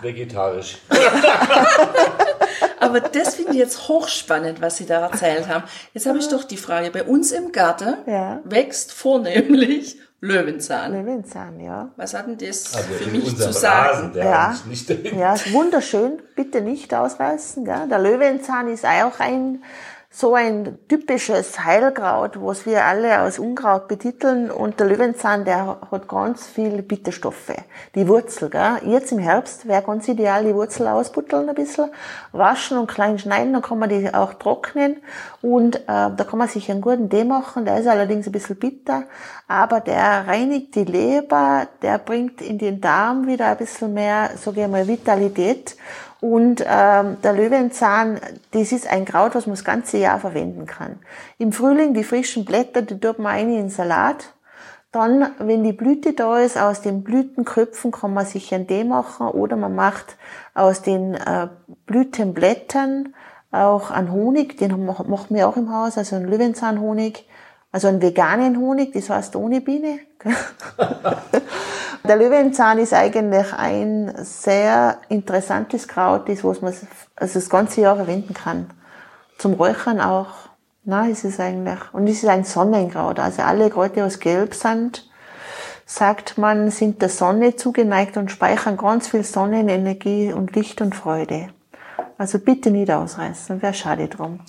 vegetarisch. 0.00 0.78
Aber 2.80 3.00
das 3.00 3.34
finde 3.34 3.52
ich 3.52 3.58
jetzt 3.58 3.88
hochspannend, 3.88 4.62
was 4.62 4.78
Sie 4.78 4.86
da 4.86 5.06
erzählt 5.08 5.48
haben. 5.48 5.64
Jetzt 5.92 6.06
habe 6.06 6.18
ich 6.18 6.28
doch 6.28 6.44
die 6.44 6.56
Frage, 6.56 6.90
bei 6.90 7.04
uns 7.04 7.30
im 7.32 7.52
Garten 7.52 7.96
ja. 8.06 8.40
wächst 8.44 8.92
vornehmlich 8.92 9.98
Löwenzahn. 10.20 10.92
Löwenzahn, 10.92 11.60
ja. 11.60 11.90
Was 11.96 12.14
hat 12.14 12.26
denn 12.26 12.38
das 12.38 12.74
also 12.74 12.88
für 12.94 13.10
mich 13.10 13.36
zu 13.36 13.52
sagen? 13.52 14.12
Rasen, 14.18 15.04
ja, 15.04 15.18
ja, 15.18 15.34
ist 15.34 15.52
wunderschön. 15.52 16.22
Bitte 16.34 16.62
nicht 16.62 16.94
ausreißen. 16.94 17.66
Gell? 17.66 17.88
Der 17.90 17.98
Löwenzahn 17.98 18.68
ist 18.68 18.86
auch 18.86 19.20
ein 19.20 19.62
so 20.16 20.34
ein 20.34 20.78
typisches 20.88 21.64
Heilkraut, 21.64 22.40
was 22.40 22.66
wir 22.66 22.84
alle 22.84 23.18
als 23.18 23.40
Unkraut 23.40 23.88
betiteln. 23.88 24.48
Und 24.48 24.78
der 24.78 24.86
Löwenzahn, 24.86 25.44
der 25.44 25.78
hat 25.90 26.06
ganz 26.06 26.46
viel 26.46 26.82
Bitterstoffe. 26.82 27.52
Die 27.96 28.06
Wurzel, 28.06 28.48
gell? 28.48 28.78
Jetzt 28.84 29.10
im 29.10 29.18
Herbst 29.18 29.66
wäre 29.66 29.82
ganz 29.82 30.06
ideal, 30.06 30.44
die 30.44 30.54
Wurzel 30.54 30.86
ausbutteln 30.86 31.48
ein 31.48 31.54
bisschen, 31.56 31.90
waschen 32.30 32.78
und 32.78 32.86
klein 32.86 33.18
schneiden, 33.18 33.54
dann 33.54 33.62
kann 33.62 33.80
man 33.80 33.88
die 33.88 34.14
auch 34.14 34.34
trocknen. 34.34 34.98
Und 35.42 35.76
äh, 35.76 35.82
da 35.86 36.24
kann 36.30 36.38
man 36.38 36.46
sich 36.46 36.70
einen 36.70 36.80
guten 36.80 37.10
Tee 37.10 37.24
machen, 37.24 37.64
der 37.64 37.80
ist 37.80 37.88
allerdings 37.88 38.26
ein 38.26 38.32
bisschen 38.32 38.56
bitter, 38.56 39.02
aber 39.48 39.80
der 39.80 40.28
reinigt 40.28 40.76
die 40.76 40.84
Leber, 40.84 41.66
der 41.82 41.98
bringt 41.98 42.40
in 42.40 42.58
den 42.58 42.80
Darm 42.80 43.26
wieder 43.26 43.48
ein 43.48 43.56
bisschen 43.56 43.92
mehr, 43.92 44.30
sage 44.36 44.62
ich 44.62 44.68
mal, 44.68 44.86
Vitalität. 44.86 45.76
Und 46.24 46.64
ähm, 46.66 47.18
der 47.22 47.34
Löwenzahn, 47.34 48.18
das 48.52 48.72
ist 48.72 48.90
ein 48.90 49.04
Kraut, 49.04 49.34
was 49.34 49.46
man 49.46 49.56
das 49.56 49.64
ganze 49.64 49.98
Jahr 49.98 50.18
verwenden 50.18 50.64
kann. 50.64 50.98
Im 51.36 51.52
Frühling 51.52 51.92
die 51.92 52.02
frischen 52.02 52.46
Blätter, 52.46 52.80
die 52.80 52.98
tut 52.98 53.18
man 53.18 53.34
rein 53.34 53.50
in 53.50 53.56
den 53.56 53.68
Salat. 53.68 54.32
Dann, 54.90 55.32
wenn 55.38 55.64
die 55.64 55.74
Blüte 55.74 56.14
da 56.14 56.38
ist, 56.38 56.56
aus 56.56 56.80
den 56.80 57.04
Blütenköpfen 57.04 57.90
kann 57.90 58.14
man 58.14 58.24
sich 58.24 58.54
einen 58.54 58.66
Tee 58.66 58.84
machen 58.84 59.28
oder 59.28 59.56
man 59.56 59.74
macht 59.74 60.16
aus 60.54 60.80
den 60.80 61.12
äh, 61.12 61.48
Blütenblättern 61.84 63.14
auch 63.50 63.90
einen 63.90 64.10
Honig, 64.10 64.56
den 64.56 64.86
machen 64.86 65.26
wir 65.28 65.46
auch 65.46 65.58
im 65.58 65.70
Haus, 65.74 65.98
also 65.98 66.16
einen 66.16 66.30
Löwenzahnhonig, 66.30 67.28
also 67.70 67.88
einen 67.88 68.00
veganen 68.00 68.58
Honig, 68.58 68.94
das 68.94 69.10
heißt 69.10 69.36
ohne 69.36 69.60
Biene. 69.60 69.98
Der 72.06 72.16
Löwenzahn 72.16 72.78
ist 72.78 72.92
eigentlich 72.92 73.54
ein 73.54 74.12
sehr 74.18 74.98
interessantes 75.08 75.88
Kraut, 75.88 76.28
das 76.28 76.44
was 76.44 76.60
man 76.60 76.74
also 77.16 77.40
das 77.40 77.48
ganze 77.48 77.80
Jahr 77.80 77.96
verwenden 77.96 78.34
kann. 78.34 78.68
Zum 79.38 79.54
Räuchern 79.54 80.02
auch. 80.02 80.50
Na, 80.84 81.08
ist 81.08 81.24
es 81.24 81.40
eigentlich. 81.40 81.78
Und 81.94 82.06
es 82.06 82.22
ist 82.22 82.28
ein 82.28 82.44
Sonnenkraut. 82.44 83.18
Also 83.18 83.40
alle 83.40 83.70
Kräuter, 83.70 83.94
die 83.94 84.02
aus 84.02 84.20
Gelb 84.20 84.54
sind, 84.54 85.08
sagt 85.86 86.36
man, 86.36 86.70
sind 86.70 87.00
der 87.00 87.08
Sonne 87.08 87.56
zugeneigt 87.56 88.18
und 88.18 88.30
speichern 88.30 88.76
ganz 88.76 89.08
viel 89.08 89.24
Sonnenenergie 89.24 90.30
und 90.30 90.54
Licht 90.54 90.82
und 90.82 90.94
Freude. 90.94 91.48
Also 92.18 92.38
bitte 92.38 92.70
nicht 92.70 92.90
ausreißen, 92.90 93.62
wäre 93.62 93.72
schade 93.72 94.08
drum. 94.08 94.40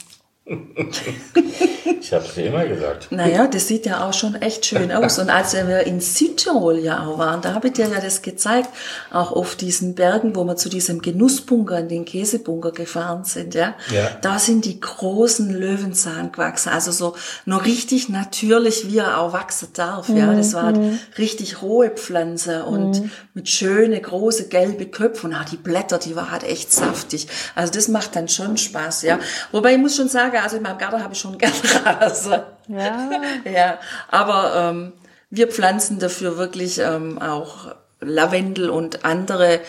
Ich 0.47 2.13
habe 2.13 2.23
es 2.23 2.35
dir 2.35 2.45
immer 2.45 2.65
gesagt. 2.67 3.07
Naja, 3.11 3.47
das 3.47 3.67
sieht 3.67 3.87
ja 3.87 4.07
auch 4.07 4.13
schon 4.13 4.35
echt 4.35 4.63
schön 4.67 4.91
aus. 4.91 5.17
Und 5.17 5.31
als 5.31 5.53
wir 5.53 5.81
in 5.87 5.99
Südtirol 6.01 6.77
ja 6.77 7.07
auch 7.07 7.17
waren, 7.17 7.41
da 7.41 7.55
habe 7.55 7.67
ich 7.67 7.73
dir 7.73 7.87
ja 7.87 7.99
das 7.99 8.21
gezeigt, 8.21 8.69
auch 9.11 9.31
auf 9.31 9.55
diesen 9.55 9.95
Bergen, 9.95 10.35
wo 10.35 10.43
wir 10.43 10.55
zu 10.55 10.69
diesem 10.69 11.01
Genussbunker, 11.01 11.79
in 11.79 11.87
den 11.89 12.05
Käsebunker 12.05 12.71
gefahren 12.71 13.23
sind, 13.23 13.55
ja, 13.55 13.73
Ja. 13.91 14.09
da 14.21 14.37
sind 14.37 14.65
die 14.65 14.79
großen 14.79 15.49
Löwenzahn 15.51 16.31
gewachsen. 16.31 16.69
Also 16.69 16.91
so 16.91 17.15
noch 17.45 17.65
richtig 17.65 18.09
natürlich, 18.09 18.87
wie 18.87 18.99
er 18.99 19.19
auch 19.19 19.33
wachsen 19.33 19.69
darf. 19.73 20.09
Ja, 20.09 20.31
das 20.33 20.53
war 20.53 20.73
richtig 21.17 21.63
rohe 21.63 21.89
Pflanze 21.89 22.65
und 22.65 23.09
mit 23.33 23.49
schöne 23.49 23.99
große 23.99 24.47
gelbe 24.47 24.85
Köpfe 24.85 25.25
und 25.25 25.33
auch 25.33 25.45
die 25.45 25.57
Blätter, 25.57 25.97
die 25.97 26.15
war 26.15 26.29
halt 26.29 26.43
echt 26.43 26.71
saftig. 26.71 27.27
Also 27.55 27.73
das 27.73 27.87
macht 27.87 28.15
dann 28.15 28.27
schon 28.27 28.57
Spaß, 28.57 29.01
ja. 29.01 29.19
Wobei 29.51 29.73
ich 29.73 29.79
muss 29.79 29.95
schon 29.95 30.07
sagen, 30.07 30.34
also 30.43 30.57
in 30.57 30.63
meinem 30.63 30.77
Garten 30.77 31.01
habe 31.03 31.13
ich 31.13 31.19
schon 31.19 31.37
gern 31.37 31.53
Rasen. 31.83 32.41
Ja. 32.67 33.09
Ja, 33.45 33.79
aber 34.09 34.53
ähm, 34.55 34.93
wir 35.29 35.47
pflanzen 35.47 35.99
dafür 35.99 36.37
wirklich 36.37 36.79
ähm, 36.79 37.21
auch 37.21 37.75
Lavendel 38.01 38.69
und 38.69 39.05
andere 39.05 39.59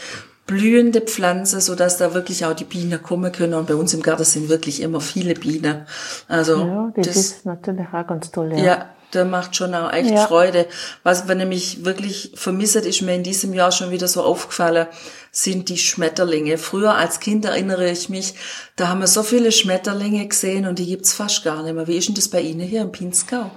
blühende 0.46 1.00
Pflanzen, 1.00 1.60
so 1.60 1.74
dass 1.74 1.96
da 1.96 2.14
wirklich 2.14 2.44
auch 2.44 2.54
die 2.54 2.64
Bienen 2.64 3.02
kommen 3.02 3.32
können. 3.32 3.54
Und 3.54 3.66
bei 3.66 3.74
uns 3.74 3.92
im 3.94 4.02
Garten 4.02 4.24
sind 4.24 4.48
wirklich 4.48 4.80
immer 4.80 5.00
viele 5.00 5.34
Bienen. 5.34 5.86
Also 6.28 6.58
Ja, 6.58 6.92
das, 6.94 7.06
das, 7.06 7.16
ist 7.16 7.46
natürlich 7.46 7.86
auch 7.92 8.06
ganz 8.06 8.30
toll. 8.30 8.52
Ja. 8.52 8.64
ja, 8.64 8.88
der 9.12 9.24
macht 9.24 9.56
schon 9.56 9.74
auch 9.74 9.92
echt 9.92 10.10
Ja. 10.10 10.26
Freude. 10.26 10.66
Was 11.02 11.28
wir 11.28 11.34
nämlich 11.34 11.84
wirklich 11.84 12.32
vermissen, 12.34 12.84
ist 12.84 13.02
mir 13.02 13.14
in 13.14 13.22
diesem 13.22 13.54
Jahr 13.54 13.72
schon 13.72 13.90
wieder 13.90 14.08
so 14.08 14.22
aufgefallen, 14.22 14.86
sind 15.32 15.68
die 15.68 15.78
Schmetterlinge. 15.78 16.58
Früher 16.58 16.94
als 16.94 17.20
Kind 17.20 17.44
erinnere 17.44 17.90
ich 17.90 18.08
mich, 18.08 18.34
da 18.76 18.88
haben 18.88 19.00
wir 19.00 19.06
so 19.06 19.22
viele 19.22 19.52
Schmetterlinge 19.52 20.26
gesehen 20.26 20.66
und 20.66 20.78
die 20.78 20.86
gibt's 20.86 21.12
fast 21.12 21.44
gar 21.44 21.62
nicht 21.62 21.74
mehr. 21.74 21.86
Wie 21.86 21.96
ist 21.96 22.08
denn 22.08 22.14
das 22.14 22.28
bei 22.28 22.40
Ihnen 22.40 22.60
hier 22.66 22.82
im 22.82 22.92
Pinzgau? 22.92 23.50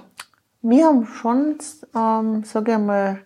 Wir 0.62 0.86
haben 0.86 1.06
schon, 1.06 1.56
ähm, 1.96 2.44
sage 2.44 2.72
ich 2.72 2.78
mal, 2.78 3.20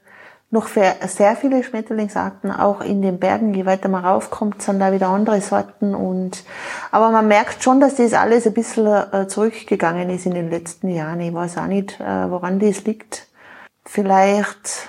noch 0.54 0.68
für 0.68 0.94
sehr 1.06 1.36
viele 1.36 1.62
Schmetterlingsarten, 1.64 2.50
auch 2.50 2.80
in 2.80 3.02
den 3.02 3.18
Bergen. 3.18 3.52
Je 3.52 3.66
weiter 3.66 3.88
man 3.88 4.04
raufkommt, 4.04 4.62
sind 4.62 4.78
da 4.78 4.92
wieder 4.92 5.08
andere 5.08 5.40
Sorten. 5.40 5.94
Und, 5.94 6.44
aber 6.92 7.10
man 7.10 7.28
merkt 7.28 7.62
schon, 7.62 7.80
dass 7.80 7.96
das 7.96 8.14
alles 8.14 8.46
ein 8.46 8.54
bisschen 8.54 8.86
äh, 8.86 9.26
zurückgegangen 9.26 10.08
ist 10.08 10.26
in 10.26 10.34
den 10.34 10.50
letzten 10.50 10.88
Jahren. 10.88 11.20
Ich 11.20 11.34
weiß 11.34 11.58
auch 11.58 11.66
nicht, 11.66 12.00
äh, 12.00 12.30
woran 12.30 12.60
das 12.60 12.84
liegt. 12.84 13.26
Vielleicht, 13.84 14.88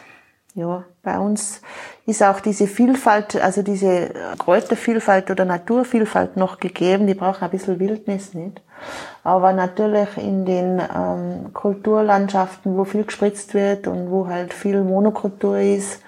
ja, 0.55 0.83
bei 1.03 1.19
uns 1.19 1.61
ist 2.05 2.23
auch 2.23 2.39
diese 2.39 2.65
Vielfalt, 2.67 3.35
also 3.35 3.61
diese 3.61 4.09
Kräutervielfalt 4.39 5.29
oder 5.29 5.43
Naturvielfalt 5.45 6.37
noch 6.37 6.59
gegeben. 6.59 7.07
Die 7.07 7.13
braucht 7.13 7.43
ein 7.43 7.49
bisschen 7.49 7.79
Wildnis, 7.79 8.33
nicht? 8.33 8.61
Aber 9.23 9.51
natürlich 9.53 10.09
in 10.17 10.45
den 10.45 10.79
ähm, 10.79 11.53
Kulturlandschaften, 11.53 12.77
wo 12.77 12.85
viel 12.85 13.03
gespritzt 13.03 13.53
wird 13.53 13.87
und 13.87 14.09
wo 14.11 14.27
halt 14.27 14.53
viel 14.53 14.81
Monokultur 14.81 15.57
ist, 15.59 15.99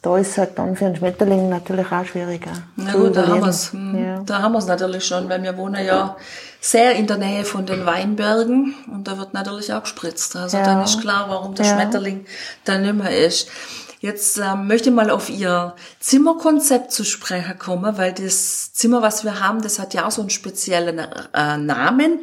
da 0.00 0.16
ist 0.16 0.38
halt 0.38 0.56
dann 0.58 0.76
für 0.76 0.86
einen 0.86 0.96
Schmetterling 0.96 1.48
natürlich 1.48 1.90
auch 1.90 2.04
schwieriger. 2.04 2.52
Na 2.76 2.92
gut, 2.92 3.16
da 3.16 3.26
haben 3.26 3.40
wir's. 3.42 3.72
Hm, 3.72 3.98
Ja. 4.04 4.20
Da 4.24 4.42
haben 4.42 4.52
wir's 4.52 4.66
natürlich 4.66 5.04
schon, 5.04 5.28
weil 5.28 5.42
wir 5.42 5.56
wohnen 5.56 5.84
ja 5.84 6.16
sehr 6.60 6.92
in 6.94 7.06
der 7.08 7.16
Nähe 7.18 7.44
von 7.44 7.66
den 7.66 7.84
Weinbergen 7.84 8.74
und 8.92 9.08
da 9.08 9.18
wird 9.18 9.34
natürlich 9.34 9.72
auch 9.72 9.82
gespritzt. 9.82 10.36
Also 10.36 10.56
Ja. 10.58 10.64
dann 10.64 10.82
ist 10.84 11.00
klar, 11.00 11.26
warum 11.28 11.54
der 11.56 11.66
Ja. 11.66 11.72
Schmetterling 11.74 12.26
da 12.64 12.78
nicht 12.78 12.94
mehr 12.94 13.26
ist. 13.26 13.48
Jetzt 14.00 14.38
ähm, 14.38 14.68
möchte 14.68 14.90
ich 14.90 14.94
mal 14.94 15.10
auf 15.10 15.28
Ihr 15.28 15.74
Zimmerkonzept 15.98 16.92
zu 16.92 17.04
sprechen 17.04 17.58
kommen, 17.58 17.98
weil 17.98 18.12
das 18.12 18.72
Zimmer, 18.72 19.02
was 19.02 19.24
wir 19.24 19.40
haben, 19.40 19.60
das 19.60 19.78
hat 19.78 19.92
ja 19.94 20.06
auch 20.06 20.10
so 20.12 20.20
einen 20.20 20.30
speziellen 20.30 20.98
äh, 20.98 21.56
Namen. 21.56 22.20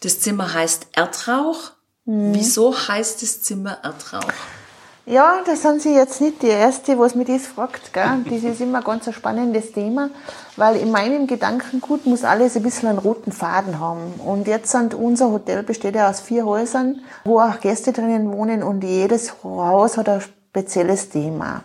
Das 0.00 0.20
Zimmer 0.20 0.52
heißt 0.52 0.88
Erdrauch. 0.92 1.72
Mhm. 2.04 2.34
Wieso 2.34 2.74
heißt 2.76 3.22
das 3.22 3.42
Zimmer 3.42 3.78
Erdrauch? 3.82 4.32
Ja, 5.04 5.40
da 5.44 5.56
sind 5.56 5.82
Sie 5.82 5.94
jetzt 5.94 6.20
nicht 6.20 6.42
die 6.42 6.48
Erste, 6.48 6.96
was 6.96 7.16
mich 7.16 7.26
das 7.26 7.46
fragt. 7.46 7.92
Gell? 7.92 8.24
Das 8.24 8.44
ist 8.44 8.60
immer 8.60 8.82
ganz 8.82 9.08
ein 9.08 9.12
spannendes 9.12 9.72
Thema, 9.72 10.10
weil 10.56 10.76
in 10.76 10.92
meinem 10.92 11.26
Gedankengut 11.26 12.06
muss 12.06 12.22
alles 12.22 12.56
ein 12.56 12.62
bisschen 12.62 12.88
einen 12.88 12.98
roten 12.98 13.32
Faden 13.32 13.80
haben. 13.80 14.14
Und 14.24 14.46
jetzt 14.46 14.70
sind 14.70 14.94
unser 14.94 15.30
Hotel 15.32 15.64
besteht 15.64 15.96
ja 15.96 16.08
aus 16.08 16.20
vier 16.20 16.44
Häusern, 16.44 17.00
wo 17.24 17.40
auch 17.40 17.58
Gäste 17.58 17.92
drinnen 17.92 18.30
wohnen 18.30 18.62
und 18.62 18.84
jedes 18.84 19.42
Haus 19.42 19.96
hat 19.96 20.08
ein 20.08 20.22
spezielles 20.52 21.08
Thema. 21.08 21.62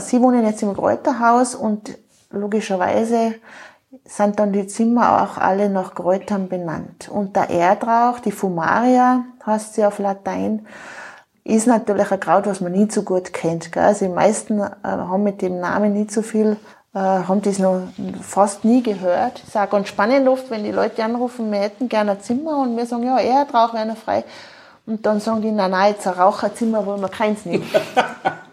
Sie 0.00 0.20
wohnen 0.20 0.44
jetzt 0.44 0.62
im 0.62 0.74
Kräuterhaus 0.74 1.54
und 1.54 1.96
logischerweise 2.30 3.36
sind 4.04 4.38
dann 4.38 4.52
die 4.52 4.66
Zimmer 4.66 5.22
auch 5.22 5.38
alle 5.38 5.70
nach 5.70 5.94
Kräutern 5.94 6.46
benannt. 6.46 7.08
Und 7.08 7.36
der 7.36 7.48
Erdrauch, 7.48 8.18
die 8.20 8.30
Fumaria, 8.32 9.24
heißt 9.46 9.74
sie 9.74 9.84
auf 9.86 9.98
Latein, 9.98 10.66
ist 11.42 11.66
natürlich 11.66 12.12
ein 12.12 12.20
Kraut, 12.20 12.46
was 12.46 12.60
man 12.60 12.72
nicht 12.72 12.92
so 12.92 13.02
gut 13.02 13.32
kennt. 13.32 13.72
Gell? 13.72 13.82
Also 13.82 14.04
die 14.04 14.12
meisten 14.12 14.60
äh, 14.60 14.66
haben 14.82 15.22
mit 15.22 15.40
dem 15.40 15.58
Namen 15.58 15.94
nicht 15.94 16.10
so 16.10 16.20
viel, 16.20 16.58
äh, 16.94 16.98
haben 16.98 17.40
das 17.40 17.58
noch 17.58 17.80
fast 18.20 18.62
nie 18.62 18.82
gehört. 18.82 19.42
Ist 19.46 19.56
auch 19.56 19.70
ganz 19.70 19.88
spannend 19.88 20.28
oft, 20.28 20.50
wenn 20.50 20.64
die 20.64 20.70
Leute 20.70 21.02
anrufen, 21.02 21.50
wir 21.50 21.60
hätten 21.60 21.88
gerne 21.88 22.10
ein 22.10 22.20
Zimmer 22.20 22.58
und 22.58 22.76
wir 22.76 22.84
sagen, 22.84 23.04
ja, 23.04 23.18
Erdrauch 23.18 23.72
wäre 23.72 23.86
noch 23.86 23.96
frei. 23.96 24.22
Und 24.88 25.04
dann 25.04 25.20
sagen 25.20 25.42
die, 25.42 25.52
nein, 25.52 25.72
nein, 25.72 25.92
jetzt 25.92 26.06
ein 26.06 26.14
Raucherzimmer 26.14 26.86
wollen 26.86 27.02
wir 27.02 27.10
keins 27.10 27.44
nicht. 27.44 27.78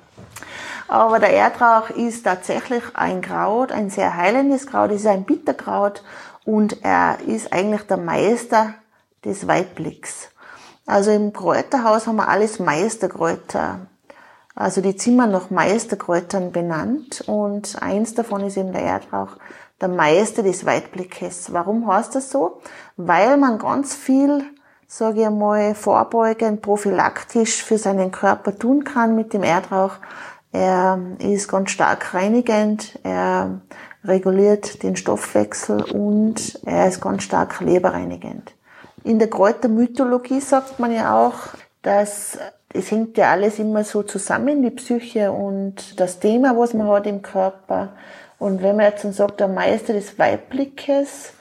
Aber 0.90 1.20
der 1.20 1.34
Erdrauch 1.34 1.90
ist 1.92 2.26
tatsächlich 2.26 2.84
ein 2.94 3.22
Kraut, 3.22 3.72
ein 3.72 3.90
sehr 3.90 4.18
heilendes 4.18 4.68
Kraut, 4.68 4.92
es 4.92 5.02
ist 5.02 5.08
ein 5.08 5.24
Bitterkraut 5.24 6.04
und 6.44 6.84
er 6.84 7.20
ist 7.26 7.54
eigentlich 7.54 7.84
der 7.84 7.96
Meister 7.96 8.74
des 9.24 9.48
Weitblicks. 9.48 10.28
Also 10.86 11.12
im 11.12 11.32
Kräuterhaus 11.32 12.06
haben 12.06 12.18
wir 12.18 12.28
alles 12.28 12.60
Meisterkräuter. 12.60 13.88
Also 14.54 14.82
die 14.82 14.98
Zimmer 14.98 15.28
nach 15.28 15.52
Meisterkräutern 15.52 16.52
benannt 16.52 17.24
und 17.28 17.82
eins 17.82 18.14
davon 18.14 18.42
ist 18.42 18.58
eben 18.58 18.74
der 18.74 18.84
Erdrauch, 18.84 19.38
der 19.80 19.88
Meister 19.88 20.44
des 20.44 20.66
Weitblickes. 20.66 21.54
Warum 21.54 21.88
heißt 21.88 22.14
das 22.14 22.30
so? 22.30 22.60
Weil 22.98 23.38
man 23.38 23.58
ganz 23.58 23.96
viel, 23.96 24.44
sage 24.98 25.20
ich 25.20 25.26
einmal, 25.28 25.76
vorbeugend, 25.76 26.62
prophylaktisch 26.62 27.62
für 27.62 27.78
seinen 27.78 28.12
Körper 28.12 28.58
tun 28.58 28.86
kann 28.86 29.14
mit 29.14 29.34
dem 29.34 29.44
Erdrauch. 29.44 29.96
Er 30.54 30.98
ist 31.20 31.50
ganz 31.50 31.72
stark 31.72 32.14
reinigend, 32.14 32.98
er 33.04 33.60
reguliert 34.06 34.84
den 34.84 34.96
Stoffwechsel 34.96 35.82
und 35.84 36.62
er 36.66 36.88
ist 36.88 37.02
ganz 37.02 37.24
stark 37.24 37.60
leberreinigend. 37.60 38.54
In 39.04 39.20
der 39.20 39.30
Kräutermythologie 39.30 40.40
sagt 40.40 40.80
man 40.80 40.94
ja 40.94 41.28
auch, 41.28 41.40
dass 41.82 42.38
es 42.74 42.90
hängt 42.90 43.18
ja 43.18 43.32
alles 43.32 43.60
immer 43.60 43.84
so 43.84 44.02
zusammen, 44.02 44.64
die 44.64 44.70
Psyche 44.70 45.30
und 45.30 46.00
das 46.00 46.20
Thema, 46.20 46.58
was 46.58 46.74
man 46.74 46.88
hat 46.88 47.06
im 47.06 47.22
Körper. 47.22 47.90
Und 48.40 48.64
wenn 48.64 48.78
man 48.78 48.86
jetzt 48.86 49.04
dann 49.04 49.12
sagt, 49.12 49.42
der 49.42 49.50
Meister 49.50 49.92
des 49.92 50.18
Weibblickes 50.18 51.34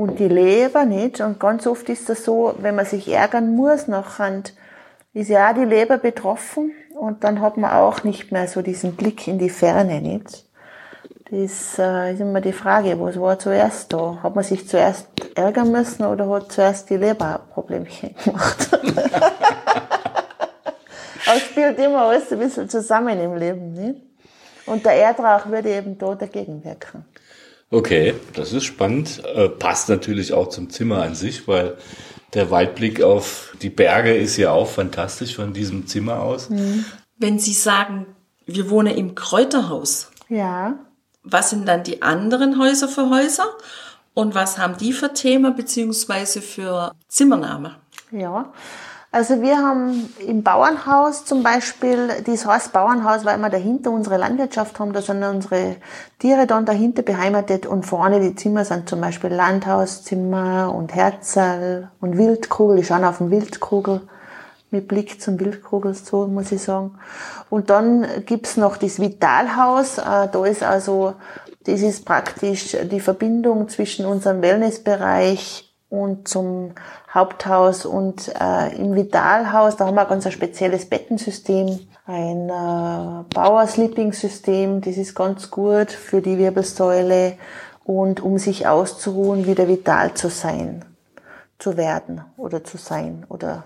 und 0.00 0.18
die 0.18 0.28
Leber 0.28 0.86
nicht, 0.86 1.20
und 1.20 1.38
ganz 1.38 1.66
oft 1.66 1.86
ist 1.90 2.08
das 2.08 2.24
so, 2.24 2.54
wenn 2.58 2.74
man 2.74 2.86
sich 2.86 3.12
ärgern 3.12 3.54
muss, 3.54 3.86
nachher 3.86 4.44
ist 5.12 5.28
ja 5.28 5.50
auch 5.50 5.54
die 5.54 5.66
Leber 5.66 5.98
betroffen 5.98 6.72
und 6.98 7.22
dann 7.22 7.42
hat 7.42 7.58
man 7.58 7.72
auch 7.72 8.02
nicht 8.02 8.32
mehr 8.32 8.48
so 8.48 8.62
diesen 8.62 8.96
Blick 8.96 9.28
in 9.28 9.38
die 9.38 9.50
Ferne, 9.50 10.00
nicht? 10.00 10.46
Das 11.30 11.78
äh, 11.78 12.14
ist 12.14 12.20
immer 12.20 12.40
die 12.40 12.54
Frage, 12.54 12.98
was 12.98 13.20
war 13.20 13.38
zuerst 13.38 13.92
da? 13.92 14.20
Hat 14.22 14.34
man 14.34 14.42
sich 14.42 14.66
zuerst 14.66 15.06
ärgern 15.34 15.70
müssen 15.70 16.06
oder 16.06 16.26
hat 16.30 16.50
zuerst 16.50 16.88
die 16.88 16.96
Leber 16.96 17.42
Problemchen 17.52 18.14
gemacht? 18.24 18.70
Aber 21.26 21.40
spielt 21.40 21.78
immer 21.78 22.06
alles 22.06 22.32
ein 22.32 22.38
bisschen 22.38 22.70
zusammen 22.70 23.20
im 23.20 23.36
Leben, 23.36 23.74
nicht? 23.74 24.00
Und 24.64 24.86
der 24.86 24.94
Erdrauch 24.94 25.44
würde 25.46 25.68
eben 25.68 25.98
da 25.98 26.14
dagegen 26.14 26.64
wirken. 26.64 27.04
Okay, 27.70 28.14
das 28.34 28.52
ist 28.52 28.64
spannend. 28.64 29.22
Äh, 29.24 29.48
passt 29.48 29.88
natürlich 29.88 30.32
auch 30.32 30.48
zum 30.48 30.70
Zimmer 30.70 31.02
an 31.02 31.14
sich, 31.14 31.46
weil 31.46 31.76
der 32.34 32.50
Weitblick 32.50 33.02
auf 33.02 33.54
die 33.62 33.70
Berge 33.70 34.14
ist 34.14 34.36
ja 34.36 34.50
auch 34.52 34.68
fantastisch 34.68 35.36
von 35.36 35.52
diesem 35.52 35.86
Zimmer 35.86 36.20
aus. 36.20 36.48
Wenn 37.18 37.38
Sie 37.38 37.52
sagen, 37.52 38.06
wir 38.46 38.70
wohnen 38.70 38.96
im 38.96 39.14
Kräuterhaus, 39.14 40.10
Ja. 40.28 40.78
was 41.22 41.50
sind 41.50 41.66
dann 41.68 41.84
die 41.84 42.02
anderen 42.02 42.58
Häuser 42.60 42.88
für 42.88 43.10
Häuser 43.10 43.46
und 44.14 44.34
was 44.34 44.58
haben 44.58 44.76
die 44.78 44.92
für 44.92 45.12
Thema 45.12 45.52
beziehungsweise 45.52 46.42
für 46.42 46.92
Zimmername? 47.08 47.76
Ja, 48.10 48.52
also 49.12 49.42
wir 49.42 49.58
haben 49.58 50.08
im 50.24 50.44
Bauernhaus 50.44 51.24
zum 51.24 51.42
Beispiel, 51.42 52.08
das 52.24 52.46
heißt 52.46 52.72
Bauernhaus, 52.72 53.24
weil 53.24 53.38
wir 53.38 53.50
dahinter 53.50 53.90
unsere 53.90 54.18
Landwirtschaft 54.18 54.78
haben, 54.78 54.92
da 54.92 55.02
sind 55.02 55.24
unsere 55.24 55.76
Tiere 56.20 56.46
dann 56.46 56.64
dahinter 56.64 57.02
beheimatet 57.02 57.66
und 57.66 57.84
vorne 57.84 58.20
die 58.20 58.36
Zimmer 58.36 58.64
sind 58.64 58.88
zum 58.88 59.00
Beispiel 59.00 59.30
Landhauszimmer 59.30 60.72
und 60.72 60.94
Herzl 60.94 61.88
und 62.00 62.18
Wildkugel, 62.18 62.78
ich 62.78 62.86
schaue 62.86 63.08
auf 63.08 63.18
den 63.18 63.32
Wildkugel 63.32 64.02
mit 64.70 64.86
Blick 64.86 65.20
zum 65.20 65.40
Wildkugel, 65.40 65.94
so 65.94 66.28
muss 66.28 66.52
ich 66.52 66.62
sagen. 66.62 66.96
Und 67.48 67.70
dann 67.70 68.06
gibt's 68.26 68.56
noch 68.56 68.76
das 68.76 69.00
Vitalhaus, 69.00 69.98
äh, 69.98 70.28
da 70.30 70.46
ist 70.46 70.62
also, 70.62 71.14
das 71.64 71.80
ist 71.80 72.04
praktisch 72.04 72.76
die 72.84 73.00
Verbindung 73.00 73.68
zwischen 73.68 74.06
unserem 74.06 74.40
Wellnessbereich 74.40 75.69
und 75.90 76.28
zum 76.28 76.72
Haupthaus 77.12 77.84
und 77.84 78.32
äh, 78.40 78.74
im 78.76 78.94
Vitalhaus, 78.94 79.76
da 79.76 79.86
haben 79.86 79.96
wir 79.96 80.06
ganz 80.06 80.24
ein 80.24 80.32
spezielles 80.32 80.88
Bettensystem, 80.88 81.80
ein 82.06 82.48
äh, 82.48 83.24
Bauer-Sleeping-System, 83.34 84.80
das 84.80 84.96
ist 84.96 85.14
ganz 85.14 85.50
gut 85.50 85.90
für 85.90 86.22
die 86.22 86.38
Wirbelsäule 86.38 87.34
und 87.84 88.20
um 88.20 88.38
sich 88.38 88.68
auszuruhen, 88.68 89.46
wieder 89.46 89.66
vital 89.66 90.14
zu 90.14 90.28
sein, 90.28 90.84
zu 91.58 91.76
werden 91.76 92.24
oder 92.36 92.62
zu 92.62 92.78
sein 92.78 93.26
oder 93.28 93.64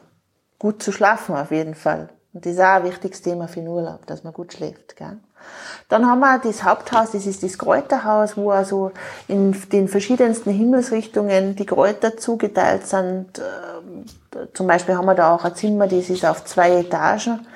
gut 0.58 0.82
zu 0.82 0.92
schlafen 0.92 1.36
auf 1.36 1.50
jeden 1.50 1.74
Fall. 1.74 2.08
Und 2.32 2.46
das 2.46 2.54
ist 2.54 2.60
auch 2.60 2.76
ein 2.76 2.84
wichtiges 2.84 3.20
Thema 3.20 3.48
für 3.48 3.60
den 3.60 3.68
Urlaub, 3.68 4.06
dass 4.06 4.24
man 4.24 4.32
gut 4.32 4.54
schläft. 4.54 4.96
Gell? 4.96 5.18
Dann 5.88 6.06
haben 6.06 6.20
wir 6.20 6.38
das 6.38 6.64
Haupthaus, 6.64 7.12
das 7.12 7.26
ist 7.26 7.42
das 7.42 7.58
Kräuterhaus, 7.58 8.36
wo 8.36 8.50
also 8.50 8.92
in 9.28 9.54
den 9.70 9.88
verschiedensten 9.88 10.50
Himmelsrichtungen 10.50 11.56
die 11.56 11.66
Kräuter 11.66 12.16
zugeteilt 12.16 12.86
sind. 12.86 13.38
Ähm, 13.38 14.04
zum 14.54 14.66
Beispiel 14.66 14.96
haben 14.96 15.06
wir 15.06 15.14
da 15.14 15.34
auch 15.34 15.44
ein 15.44 15.54
Zimmer, 15.54 15.86
das 15.86 16.10
ist 16.10 16.24
auf 16.24 16.44
zwei 16.44 16.80
Etagen. 16.80 17.46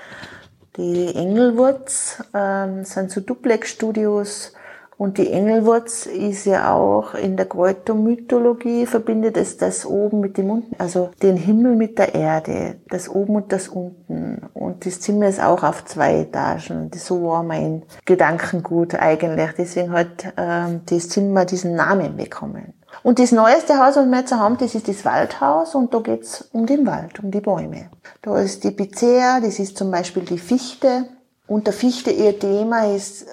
Die 0.77 1.15
Engelwurz 1.15 2.23
ähm, 2.35 2.85
sind 2.85 3.11
so 3.11 3.21
Duplex-Studios 3.21 4.53
und 4.99 5.17
die 5.17 5.31
Engelwurz 5.31 6.07
ist 6.07 6.45
ja 6.45 6.75
auch 6.75 7.15
in 7.15 7.37
der 7.37 7.47
Kräutermythologie 7.47 8.85
verbindet 8.85 9.37
es 9.37 9.57
das 9.57 9.87
oben 9.87 10.19
mit 10.19 10.37
dem 10.37 10.51
unten, 10.51 10.75
also 10.77 11.11
den 11.23 11.37
Himmel 11.37 11.77
mit 11.77 12.01
der 12.01 12.17
Erde, 12.17 12.81
das 12.89 13.09
oben 13.09 13.37
und 13.37 13.53
das 13.53 13.69
unten. 13.69 14.43
Und 14.55 14.85
das 14.85 15.01
Zimmer 15.01 15.29
ist 15.29 15.41
auch 15.41 15.63
auf 15.63 15.85
zwei 15.85 16.23
Etagen. 16.23 16.91
So 16.97 17.23
war 17.23 17.45
mein 17.45 17.85
Gedankengut 18.07 18.97
eigentlich. 18.97 19.51
Deswegen 19.57 19.93
hat 19.93 20.35
ähm, 20.37 20.81
das 20.87 21.09
Zimmer 21.09 21.45
diesen 21.45 21.77
Namen 21.77 22.17
bekommen. 22.17 22.75
Und 23.05 23.21
das 23.21 23.31
neueste 23.31 23.79
Haus, 23.79 23.95
was 23.95 24.07
wir 24.07 24.19
jetzt 24.19 24.33
haben, 24.33 24.57
das 24.59 24.75
ist 24.75 24.89
das 24.89 25.05
Waldhaus 25.05 25.77
und 25.77 25.95
da 25.95 26.01
geht's 26.01 26.49
um 26.53 26.67
den 26.67 26.85
Wald, 26.87 27.23
um 27.23 27.31
die 27.31 27.41
Bäume. 27.41 27.91
Da 28.23 28.41
ist 28.41 28.65
die 28.65 28.73
Pizea, 28.73 29.39
das 29.41 29.61
ist 29.61 29.77
zum 29.77 29.93
Beispiel 29.93 30.25
die 30.25 30.39
Fichte. 30.39 31.05
Und 31.49 31.67
der 31.67 31.75
Fichte 31.75 32.11
ihr 32.11 32.39
Thema 32.39 32.95
ist 32.95 33.23
äh, 33.23 33.27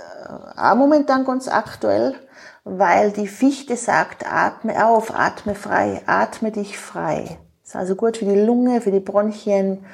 auch 0.58 0.76
momentan 0.76 1.26
ganz 1.26 1.48
aktuell, 1.48 2.16
weil 2.64 3.12
die 3.12 3.28
Fichte 3.28 3.78
sagt, 3.78 4.26
atme 4.26 4.88
auf, 4.88 5.14
atme 5.14 5.54
frei, 5.54 6.02
atme 6.08 6.52
dich 6.52 6.80
frei. 6.80 7.38
Das 7.62 7.72
ist 7.72 7.76
also 7.76 7.96
gut 7.96 8.18
für 8.18 8.26
die 8.26 8.40
Lunge, 8.40 8.82
für 8.82 8.92
die 8.92 9.02
Bronchien 9.02 9.86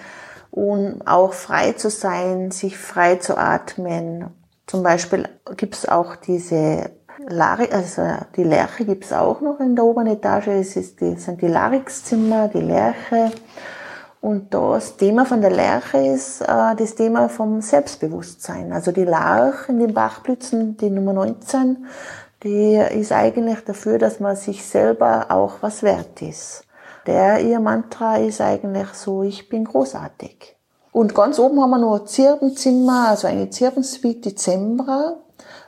und 0.52 1.02
auch 1.06 1.34
frei 1.34 1.74
zu 1.74 1.90
sein, 1.90 2.52
sich 2.52 2.78
frei 2.78 3.16
zu 3.16 3.38
atmen. 3.38 4.30
Zum 4.68 4.84
Beispiel 4.84 5.28
gibt's 5.58 5.88
auch 5.88 6.16
diese 6.16 6.92
Larix, 7.28 7.74
also 7.74 8.26
die 8.36 8.44
Lerche 8.44 8.86
gibt's 8.86 9.12
auch 9.12 9.42
noch 9.42 9.60
in 9.60 9.76
der 9.76 9.86
oberen 9.86 10.08
Etage. 10.08 10.48
Es 10.48 10.76
ist 10.76 11.02
die, 11.02 11.16
sind 11.16 11.42
die 11.42 11.48
Larixzimmer, 11.48 12.50
die 12.50 12.62
Lerche. 12.62 13.32
Und 14.22 14.54
das 14.54 14.98
Thema 14.98 15.26
von 15.26 15.42
der 15.42 15.50
Lerche 15.50 15.98
ist 15.98 16.42
äh, 16.42 16.76
das 16.78 16.94
Thema 16.94 17.28
vom 17.28 17.60
Selbstbewusstsein. 17.60 18.72
Also 18.72 18.92
die 18.92 19.04
Larch 19.04 19.68
in 19.68 19.80
den 19.80 19.96
Bachblützen, 19.96 20.78
die 20.78 20.92
Nummer 20.92 21.14
19, 21.14 21.88
die 22.44 22.76
ist 22.76 23.12
eigentlich 23.12 23.66
dafür, 23.66 23.98
dass 23.98 24.20
man 24.20 24.36
sich 24.36 24.64
selber 24.64 25.26
auch 25.30 25.56
was 25.62 25.82
wert 25.82 26.22
ist. 26.22 26.66
Der 27.08 27.42
ihr 27.42 27.60
Mantra 27.60 28.18
ist 28.18 28.42
eigentlich 28.42 28.90
so, 28.90 29.24
ich 29.24 29.50
bin 29.50 29.66
großartig. 29.66 30.56
Und 30.92 31.16
ganz 31.16 31.40
oben 31.40 31.60
haben 31.60 31.72
wir 31.72 31.80
noch 31.80 32.06
Zirbenzimmer, 32.06 33.08
also 33.10 33.26
eine 33.26 33.50
Zirbensuite, 33.50 34.30
die 34.30 34.36
Zembra. 34.36 35.16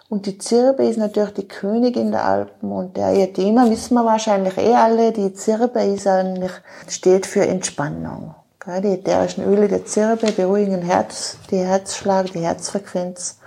Und 0.10 0.28
die 0.28 0.38
Zirbe 0.38 0.86
ist 0.86 0.98
natürlich 0.98 1.34
die 1.34 1.48
Königin 1.48 2.12
der 2.12 2.26
Alpen 2.26 2.72
und 2.72 2.98
der 2.98 3.13
ihr 3.16 3.34
Thema 3.34 3.68
wissen 3.72 3.96
wir 3.96 4.06
wahrscheinlich 4.06 4.60
eh 4.60 4.76
alle. 4.76 5.12
Die 5.12 5.34
Zirbe 5.34 5.82
ist 5.82 6.06
eigentlich, 6.06 6.52
steht 6.88 7.26
für 7.26 7.48
Entspannung. 7.48 8.36
Die 8.65 8.93
ätherischen 8.93 9.43
Öle 9.43 9.67
der 9.67 9.86
Zirbe 9.86 10.32
beruhigen 10.32 10.82
Herz, 10.82 11.38
die 11.52 11.58
Herzschlag, 11.58 12.32
die 12.32 12.39
Herzfrequenz 12.39 13.39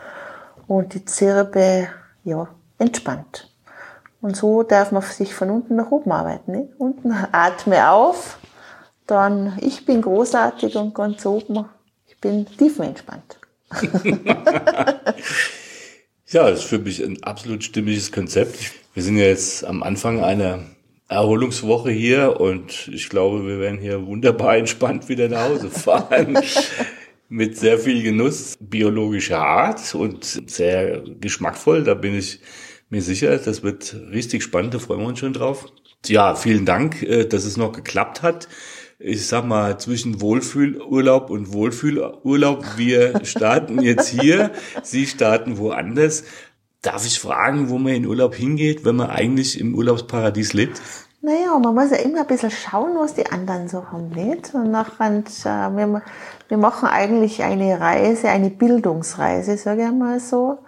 und 0.66 0.92
die 0.92 1.06
Zirbe, 1.06 1.88
ja, 2.22 2.48
entspannt. 2.78 3.50
Und 4.20 4.36
so 4.36 4.62
darf 4.62 4.92
man 4.92 5.02
sich 5.02 5.32
von 5.34 5.48
unten 5.48 5.76
nach 5.76 5.90
oben 5.90 6.12
arbeiten. 6.12 6.52
Nicht? 6.52 6.68
Unten 6.78 7.12
atme 7.32 7.90
auf, 7.90 8.38
dann 9.06 9.56
ich 9.62 9.86
bin 9.86 10.02
großartig 10.02 10.76
und 10.76 10.94
ganz 10.94 11.24
oben, 11.24 11.64
ich 12.06 12.20
bin 12.20 12.44
tiefenentspannt. 12.44 13.38
ja, 16.26 16.50
das 16.50 16.58
ist 16.58 16.68
für 16.68 16.78
mich 16.78 17.02
ein 17.02 17.22
absolut 17.22 17.64
stimmiges 17.64 18.12
Konzept. 18.12 18.72
Wir 18.92 19.02
sind 19.02 19.16
ja 19.16 19.24
jetzt 19.24 19.64
am 19.64 19.82
Anfang 19.82 20.22
einer 20.22 20.60
Erholungswoche 21.08 21.90
hier 21.90 22.40
und 22.40 22.88
ich 22.92 23.08
glaube, 23.08 23.46
wir 23.46 23.60
werden 23.60 23.78
hier 23.78 24.06
wunderbar 24.06 24.56
entspannt 24.58 25.08
wieder 25.08 25.28
nach 25.28 25.48
Hause 25.48 25.70
fahren. 25.70 26.38
Mit 27.28 27.56
sehr 27.58 27.78
viel 27.78 28.04
Genuss 28.04 28.56
biologischer 28.60 29.40
Art 29.40 29.94
und 29.96 30.24
sehr 30.24 31.02
geschmackvoll. 31.20 31.82
Da 31.82 31.94
bin 31.94 32.16
ich 32.16 32.40
mir 32.88 33.02
sicher, 33.02 33.36
das 33.36 33.64
wird 33.64 33.96
richtig 34.12 34.44
spannend. 34.44 34.74
Da 34.74 34.78
freuen 34.78 35.00
wir 35.00 35.08
uns 35.08 35.18
schon 35.18 35.32
drauf. 35.32 35.66
Ja, 36.06 36.36
vielen 36.36 36.66
Dank, 36.66 37.02
äh, 37.02 37.24
dass 37.24 37.44
es 37.44 37.56
noch 37.56 37.72
geklappt 37.72 38.22
hat. 38.22 38.48
Ich 38.98 39.26
sag 39.26 39.44
mal, 39.44 39.78
zwischen 39.78 40.20
Wohlfühlurlaub 40.20 41.30
und 41.30 41.52
Wohlfühlurlaub. 41.52 42.64
Wir 42.76 43.20
starten 43.24 43.82
jetzt 43.82 44.08
hier. 44.08 44.52
Sie 44.82 45.06
starten 45.06 45.58
woanders. 45.58 46.24
Darf 46.86 47.04
ich 47.04 47.18
fragen, 47.18 47.68
wo 47.68 47.78
man 47.78 47.94
in 47.94 48.06
Urlaub 48.06 48.36
hingeht, 48.36 48.84
wenn 48.84 48.94
man 48.94 49.10
eigentlich 49.10 49.60
im 49.60 49.74
Urlaubsparadies 49.74 50.52
lebt? 50.52 50.80
Naja, 51.20 51.58
man 51.58 51.74
muss 51.74 51.90
ja 51.90 51.96
immer 51.96 52.20
ein 52.20 52.28
bisschen 52.28 52.52
schauen, 52.52 52.92
was 52.96 53.14
die 53.14 53.26
anderen 53.26 53.66
so 53.66 53.90
haben, 53.90 54.10
nicht? 54.10 54.54
Und 54.54 54.70
nachher, 54.70 55.10
äh, 55.10 55.76
wir, 55.76 56.02
wir 56.46 56.56
machen 56.56 56.88
eigentlich 56.88 57.42
eine 57.42 57.80
Reise, 57.80 58.28
eine 58.28 58.50
Bildungsreise, 58.50 59.56
sage 59.56 59.82
ich 59.82 59.90
mal 59.90 60.20
so. 60.20 60.58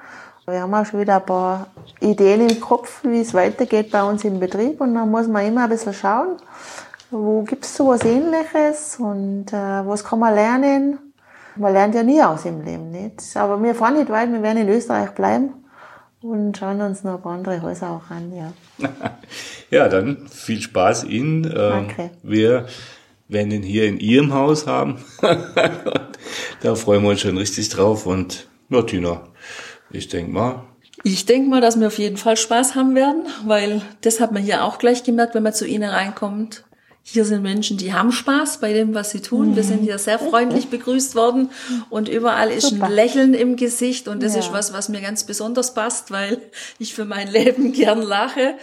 Wir 0.45 0.63
haben 0.63 0.75
auch 0.75 0.85
schon 0.85 0.99
wieder 0.99 1.19
ein 1.19 1.25
paar 1.25 1.69
Ideen 2.01 2.49
im 2.49 2.59
Kopf, 2.59 3.05
wie 3.05 3.21
es 3.21 3.33
weitergeht 3.33 3.93
bei 3.93 4.03
uns 4.03 4.25
im 4.25 4.41
Betrieb. 4.41 4.81
Und 4.81 4.97
dann 4.97 5.13
muss 5.13 5.29
man 5.29 5.47
immer 5.47 5.63
ein 5.63 5.71
bisschen 5.71 5.95
schauen, 5.95 6.39
wo 7.13 7.43
gibt's 7.43 7.77
so 7.77 7.87
was 7.91 8.03
Ähnliches 8.03 8.97
und 8.99 9.53
äh, 9.53 9.87
was 9.87 10.03
kann 10.03 10.19
man 10.19 10.35
lernen. 10.35 10.99
Man 11.55 11.73
lernt 11.73 11.95
ja 11.95 12.03
nie 12.03 12.21
aus 12.21 12.45
im 12.45 12.65
Leben, 12.65 12.91
nicht? 12.91 13.23
Aber 13.37 13.63
wir 13.63 13.77
fahren 13.77 13.99
nicht 13.99 14.11
weit, 14.11 14.33
wir 14.33 14.43
werden 14.43 14.63
in 14.63 14.69
Österreich 14.69 15.11
bleiben 15.11 15.53
und 16.21 16.57
schauen 16.57 16.81
uns 16.81 17.05
noch 17.05 17.17
ein 17.17 17.23
paar 17.23 17.35
andere 17.35 17.63
Häuser 17.63 17.91
auch 17.91 18.11
an, 18.11 18.33
ja. 18.35 18.53
ja, 19.71 19.89
dann 19.89 20.27
viel 20.29 20.61
Spaß 20.61 21.05
Ihnen. 21.05 21.45
Ähm, 21.45 21.53
Danke. 21.53 22.11
Wir 22.23 22.67
werden 23.29 23.53
ihn 23.53 23.63
hier 23.63 23.87
in 23.87 24.01
Ihrem 24.01 24.33
Haus 24.33 24.67
haben. 24.67 25.05
da 26.63 26.75
freuen 26.75 27.03
wir 27.03 27.11
uns 27.11 27.21
schon 27.21 27.37
richtig 27.37 27.69
drauf. 27.69 28.07
Und 28.07 28.49
ja, 28.71 28.83
Tina, 28.83 29.29
ich 29.91 30.09
denke 30.09 30.33
mal. 30.33 30.65
Ich 31.05 31.27
denke 31.27 31.49
mal, 31.49 31.61
dass 31.61 31.79
wir 31.79 31.87
auf 31.87 31.99
jeden 31.99 32.17
Fall 32.17 32.37
Spaß 32.37 32.75
haben 32.75 32.95
werden, 32.97 33.27
weil 33.45 33.83
das 34.01 34.21
hat 34.21 34.33
man 34.33 34.43
hier 34.43 34.65
auch 34.65 34.79
gleich 34.79 35.05
gemerkt, 35.05 35.35
wenn 35.35 35.45
man 35.45 35.55
zu 35.55 35.67
Ihnen 35.67 35.89
reinkommt. 35.89 36.65
Hier 37.11 37.25
sind 37.25 37.43
Menschen, 37.43 37.79
die 37.79 37.95
haben 37.95 38.13
Spaß 38.13 38.59
bei 38.59 38.75
dem, 38.75 38.93
was 38.93 39.11
sie 39.11 39.23
tun. 39.23 39.57
Wir 39.57 39.65
sind 39.65 39.83
hier 39.83 39.97
sehr 39.97 40.19
freundlich 40.19 40.69
begrüßt 40.69 41.15
worden 41.15 41.49
und 41.89 42.11
überall 42.11 42.51
ist 42.51 42.69
Super. 42.69 42.85
ein 42.85 42.93
Lächeln 42.93 43.33
im 43.33 43.57
Gesicht 43.57 44.09
und 44.09 44.23
das 44.23 44.35
ja. 44.35 44.41
ist 44.41 44.53
was, 44.53 44.75
was 44.75 44.91
mir 44.91 45.01
ganz 45.01 45.25
besonders 45.25 45.73
passt, 45.73 46.11
weil 46.11 46.39
ich 46.79 46.93
für 46.93 47.07
mein 47.07 47.27
Leben 47.29 47.73
gern 47.73 48.03
lache. 48.03 48.57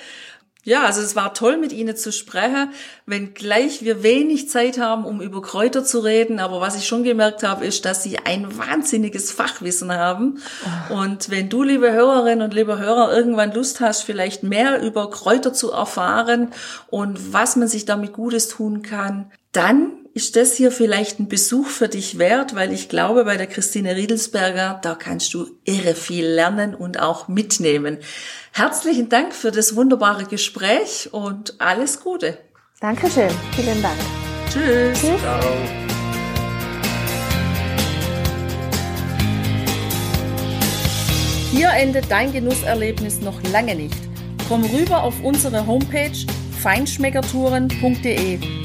Ja, 0.65 0.84
also 0.84 1.01
es 1.01 1.15
war 1.15 1.36
toll, 1.36 1.58
mit 1.58 1.71
Ihnen 1.71 1.95
zu 1.95 2.12
sprechen, 2.12 2.71
wenngleich 3.06 3.84
wir 3.84 4.01
wenig 4.01 4.49
Zeit 4.49 4.80
haben, 4.80 5.06
um 5.06 5.21
über 5.21 5.39
Kräuter 5.43 5.84
zu 5.84 5.99
reden. 5.99 6.39
Aber 6.39 6.60
was 6.60 6.75
ich 6.75 6.88
schon 6.88 7.04
gemerkt 7.04 7.43
habe, 7.43 7.63
ist, 7.67 7.86
dass 7.86 8.01
Sie 8.01 8.17
ein 8.17 8.58
wahnsinniges 8.58 9.32
Fachwissen 9.32 9.93
haben. 9.93 10.41
Und 10.89 11.30
wenn 11.30 11.49
du, 11.49 11.62
liebe 11.62 11.91
Hörerinnen 11.91 12.41
und 12.41 12.56
liebe 12.56 12.80
Hörer, 12.80 13.15
irgendwann 13.15 13.54
Lust 13.54 13.80
hast, 13.80 14.01
vielleicht 14.01 14.41
mehr 14.41 14.82
über 14.82 15.12
Kräuter 15.12 15.54
zu 15.54 15.71
erfahren 15.71 16.51
und 16.88 17.32
was 17.32 17.56
man 17.56 17.67
sich 17.67 17.86
damit 17.86 18.13
Gutes 18.13 18.47
tun 18.47 18.82
kann, 18.82 19.32
dann 19.51 20.05
ist 20.15 20.36
das 20.38 20.54
hier 20.54 20.71
vielleicht 20.71 21.19
ein 21.19 21.28
Besuch 21.28 21.67
für 21.67 21.89
dich 21.89 22.17
wert, 22.17 22.56
weil 22.56 22.71
ich 22.71 22.88
glaube, 22.88 23.25
bei 23.25 23.36
der 23.36 23.47
Christine 23.47 23.97
Riedelsberger, 23.97 24.80
da 24.82 24.95
kannst 24.95 25.34
du 25.34 25.49
irre 25.65 25.93
viel 25.93 26.25
lernen 26.25 26.73
und 26.73 27.01
auch 27.01 27.28
mitnehmen. 27.28 27.97
Herzlichen 28.54 29.10
Dank 29.10 29.36
für 29.36 29.51
das 29.51 29.75
wunderbare 29.75 30.23
Gespräch 30.23 31.10
und 31.12 31.60
alles 31.60 31.99
Gute. 31.99 32.38
Dankeschön. 32.80 33.30
Vielen 33.58 33.82
Dank. 33.82 33.97
Tschüss. 34.49 35.01
Tschüss. 35.01 35.19
Ciao. 35.19 35.41
Hier 41.51 41.71
endet 41.71 42.10
dein 42.10 42.32
Genusserlebnis 42.32 43.19
noch 43.19 43.43
lange 43.51 43.75
nicht. 43.75 43.97
Komm 44.47 44.63
rüber 44.63 45.04
auf 45.04 45.21
unsere 45.21 45.67
Homepage 45.67 46.25
feinschmeckertouren.de 46.62 48.64